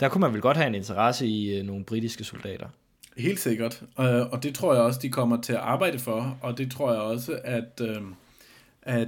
Der 0.02 0.10
kunne 0.10 0.22
man 0.22 0.34
vel 0.34 0.42
godt 0.42 0.58
have 0.58 0.68
en 0.68 0.76
interesse 0.76 1.28
i 1.28 1.58
øh, 1.58 1.66
nogle 1.66 1.86
britiske 1.86 2.24
soldater. 2.24 2.68
Helt 3.18 3.40
sikkert, 3.40 3.84
øh, 4.00 4.06
og 4.06 4.44
det 4.44 4.56
tror 4.56 4.74
jeg 4.74 4.84
også, 4.84 5.00
de 5.04 5.10
kommer 5.10 5.42
til 5.42 5.54
at 5.54 5.60
arbejde 5.60 6.00
for, 6.00 6.38
og 6.42 6.58
det 6.58 6.72
tror 6.72 6.92
jeg 6.92 7.02
også, 7.02 7.40
at, 7.44 7.82
øh, 7.82 8.02
at, 8.82 9.08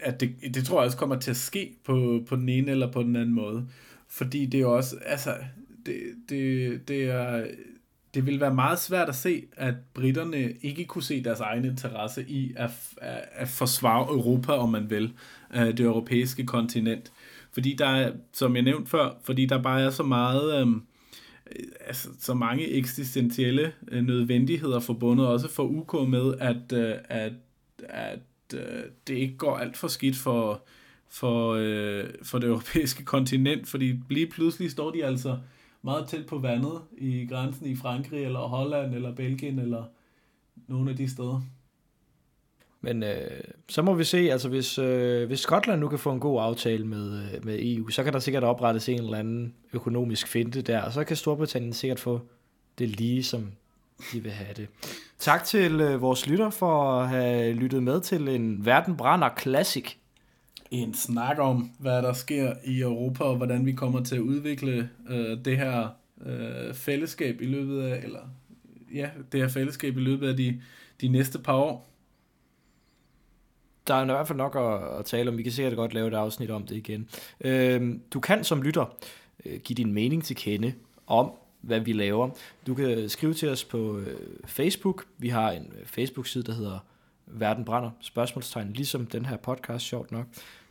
at 0.00 0.20
det, 0.20 0.34
det 0.54 0.64
tror 0.64 0.80
jeg 0.80 0.86
også 0.86 0.98
kommer 0.98 1.18
til 1.18 1.30
at 1.30 1.36
ske 1.36 1.76
på, 1.84 2.24
på 2.28 2.36
den 2.36 2.48
ene 2.48 2.70
eller 2.70 2.92
på 2.92 3.02
den 3.02 3.16
anden 3.16 3.34
måde. 3.34 3.68
Fordi 4.08 4.46
det 4.46 4.58
er 4.58 4.62
jo 4.62 4.76
også, 4.76 4.96
altså, 5.06 5.34
det, 5.86 5.96
det, 6.28 6.88
det 6.88 7.04
er, 7.04 7.46
det 8.14 8.26
vil 8.26 8.40
være 8.40 8.54
meget 8.54 8.78
svært 8.78 9.08
at 9.08 9.14
se, 9.14 9.44
at 9.56 9.74
britterne 9.94 10.52
ikke 10.62 10.84
kunne 10.84 11.02
se 11.02 11.24
deres 11.24 11.40
egen 11.40 11.64
interesse 11.64 12.24
i 12.28 12.52
at, 12.56 12.70
at, 12.96 13.24
at 13.32 13.48
forsvare 13.48 14.06
Europa, 14.08 14.52
om 14.52 14.68
man 14.68 14.90
vil, 14.90 15.12
øh, 15.54 15.66
det 15.66 15.80
europæiske 15.80 16.46
kontinent. 16.46 17.12
Fordi 17.52 17.74
der 17.74 17.86
er, 17.86 18.12
som 18.32 18.54
jeg 18.54 18.62
nævnte 18.62 18.90
før, 18.90 19.10
fordi 19.22 19.46
der 19.46 19.62
bare 19.62 19.82
er 19.82 19.90
så 19.90 20.02
meget, 20.02 20.60
øhm, 20.60 20.82
øh, 21.56 21.64
altså, 21.86 22.08
så 22.18 22.34
mange 22.34 22.68
eksistentielle 22.68 23.72
øh, 23.88 24.06
nødvendigheder 24.06 24.80
forbundet, 24.80 25.26
også 25.26 25.48
for 25.48 25.62
UK 25.62 26.08
med, 26.08 26.34
at, 26.40 26.72
øh, 26.72 26.94
at, 27.04 27.32
at 27.88 28.20
øh, 28.54 28.82
det 29.06 29.14
ikke 29.14 29.36
går 29.36 29.56
alt 29.56 29.76
for 29.76 29.88
skidt 29.88 30.16
for, 30.16 30.62
for, 31.08 31.54
øh, 31.58 32.04
for 32.22 32.38
det 32.38 32.48
europæiske 32.48 33.04
kontinent, 33.04 33.68
fordi 33.68 33.94
lige 34.10 34.26
pludselig 34.26 34.70
står 34.70 34.90
de 34.90 35.04
altså 35.04 35.38
meget 35.82 36.08
tæt 36.08 36.26
på 36.26 36.38
vandet 36.38 36.80
i 36.98 37.26
grænsen 37.30 37.66
i 37.66 37.76
Frankrig, 37.76 38.24
eller 38.24 38.40
Holland, 38.40 38.94
eller 38.94 39.14
Belgien, 39.14 39.58
eller 39.58 39.84
nogle 40.66 40.90
af 40.90 40.96
de 40.96 41.10
steder. 41.10 41.40
Men 42.80 43.02
øh, 43.02 43.40
så 43.68 43.82
må 43.82 43.94
vi 43.94 44.04
se, 44.04 44.18
altså 44.18 44.48
hvis, 44.48 44.78
øh, 44.78 45.26
hvis 45.26 45.40
Skotland 45.40 45.80
nu 45.80 45.88
kan 45.88 45.98
få 45.98 46.12
en 46.12 46.20
god 46.20 46.42
aftale 46.42 46.86
med, 46.86 47.22
øh, 47.22 47.44
med 47.44 47.58
EU, 47.60 47.88
så 47.88 48.04
kan 48.04 48.12
der 48.12 48.18
sikkert 48.18 48.44
oprettes 48.44 48.88
en 48.88 48.98
eller 48.98 49.18
anden 49.18 49.54
økonomisk 49.72 50.26
finte 50.26 50.62
der, 50.62 50.82
og 50.82 50.92
så 50.92 51.04
kan 51.04 51.16
Storbritannien 51.16 51.72
sikkert 51.72 52.00
få 52.00 52.20
det 52.78 52.88
lige, 52.88 53.24
som 53.24 53.52
de 54.12 54.22
vil 54.22 54.32
have 54.32 54.54
det. 54.54 54.68
Tak 55.18 55.44
til 55.44 55.80
øh, 55.80 56.00
vores 56.00 56.26
lytter 56.26 56.50
for 56.50 56.92
at 56.92 57.08
have 57.08 57.52
lyttet 57.52 57.82
med 57.82 58.00
til 58.00 58.28
en 58.28 58.66
Verden 58.66 58.96
Brænder 58.96 59.28
Classic. 59.40 59.96
En 60.70 60.94
snak 60.94 61.38
om, 61.38 61.70
hvad 61.78 62.02
der 62.02 62.12
sker 62.12 62.54
i 62.64 62.80
Europa, 62.80 63.24
og 63.24 63.36
hvordan 63.36 63.66
vi 63.66 63.72
kommer 63.72 64.04
til 64.04 64.16
at 64.16 64.22
udvikle 64.22 64.90
øh, 65.08 65.44
det 65.44 65.56
her 65.56 65.88
øh, 66.26 66.74
fællesskab 66.74 67.40
i 67.40 67.46
løbet 67.46 67.82
af, 67.82 68.04
eller 68.04 68.20
ja, 68.94 69.10
det 69.32 69.40
her 69.40 69.48
fællesskab 69.48 69.96
i 69.96 70.00
løbet 70.00 70.28
af 70.28 70.36
de, 70.36 70.60
de 71.00 71.08
næste 71.08 71.38
par 71.38 71.56
år 71.56 71.88
der 73.88 73.94
er 73.94 74.02
i 74.02 74.06
hvert 74.06 74.26
fald 74.26 74.38
nok 74.38 74.56
at, 74.56 74.98
at 74.98 75.04
tale 75.04 75.30
om. 75.30 75.38
Vi 75.38 75.42
kan 75.42 75.52
sikkert 75.52 75.76
godt 75.76 75.94
lave 75.94 76.08
et 76.08 76.14
afsnit 76.14 76.50
om 76.50 76.66
det 76.66 76.76
igen. 76.76 77.08
Øh, 77.40 77.94
du 78.14 78.20
kan 78.20 78.44
som 78.44 78.62
lytter 78.62 78.96
øh, 79.46 79.60
give 79.60 79.74
din 79.74 79.92
mening 79.92 80.24
til 80.24 80.36
kende 80.36 80.72
om, 81.06 81.32
hvad 81.60 81.80
vi 81.80 81.92
laver. 81.92 82.30
Du 82.66 82.74
kan 82.74 83.08
skrive 83.08 83.34
til 83.34 83.48
os 83.48 83.64
på 83.64 83.98
øh, 83.98 84.16
Facebook. 84.46 85.06
Vi 85.18 85.28
har 85.28 85.50
en 85.50 85.72
øh, 85.80 85.86
Facebook-side, 85.86 86.44
der 86.44 86.52
hedder 86.52 86.78
Verden 87.30 87.64
Brænder, 87.64 87.90
spørgsmålstegn, 88.00 88.72
ligesom 88.72 89.06
den 89.06 89.26
her 89.26 89.36
podcast, 89.36 89.84
sjovt 89.84 90.12
nok. 90.12 90.26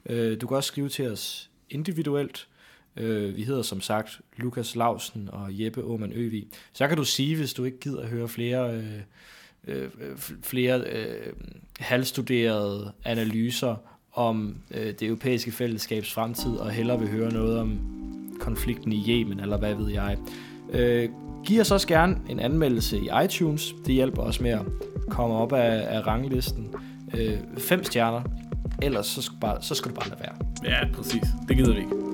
Øh, 0.05 0.41
du 0.41 0.47
kan 0.47 0.57
også 0.57 0.67
skrive 0.67 0.89
til 0.89 1.11
os 1.11 1.49
individuelt. 1.69 2.47
Øh, 2.97 3.35
vi 3.35 3.43
hedder 3.43 3.61
som 3.61 3.81
sagt 3.81 4.21
Lukas 4.37 4.75
Lausen 4.75 5.29
og 5.31 5.47
Jeppe 5.51 5.83
Åman 5.83 6.11
Øvig. 6.11 6.47
Så 6.73 6.87
kan 6.87 6.97
du 6.97 7.03
sige, 7.03 7.35
hvis 7.35 7.53
du 7.53 7.63
ikke 7.63 7.79
gider 7.79 8.01
at 8.01 8.09
høre 8.09 8.27
flere... 8.27 8.73
Øh, 8.73 9.01
øh, 9.67 9.89
flere 10.41 10.79
øh, 10.79 11.33
halvstuderede 11.79 12.91
analyser 13.03 13.75
om 14.13 14.55
øh, 14.71 14.85
det 14.85 15.01
europæiske 15.01 15.51
fællesskabs 15.51 16.13
fremtid, 16.13 16.51
og 16.51 16.71
hellere 16.71 16.99
vil 16.99 17.09
høre 17.09 17.33
noget 17.33 17.59
om 17.59 17.79
konflikten 18.39 18.91
i 18.91 19.05
Yemen, 19.09 19.39
eller 19.39 19.57
hvad 19.57 19.75
ved 19.75 19.89
jeg. 19.89 20.17
Øh, 20.69 21.09
giv 21.45 21.61
os 21.61 21.71
også 21.71 21.87
gerne 21.87 22.17
en 22.29 22.39
anmeldelse 22.39 22.97
i 22.97 23.09
iTunes. 23.25 23.73
Det 23.85 23.93
hjælper 23.95 24.21
os 24.21 24.41
med 24.41 24.51
at 24.51 24.61
komme 25.09 25.35
op 25.35 25.53
af, 25.53 25.97
af 25.97 26.07
ranglisten. 26.07 26.73
Øh, 27.17 27.37
fem 27.57 27.83
stjerner, 27.83 28.21
ellers 28.81 29.05
så 29.05 29.21
skal, 29.21 29.37
bare, 29.41 29.57
så 29.61 29.75
skal 29.75 29.91
du 29.91 29.95
bare 29.95 30.09
lade 30.09 30.19
være. 30.19 30.35
Ja, 30.71 30.87
præcis. 30.93 31.23
Det 31.47 31.57
gider 31.57 31.73
vi 31.73 31.79
ikke. 31.79 32.06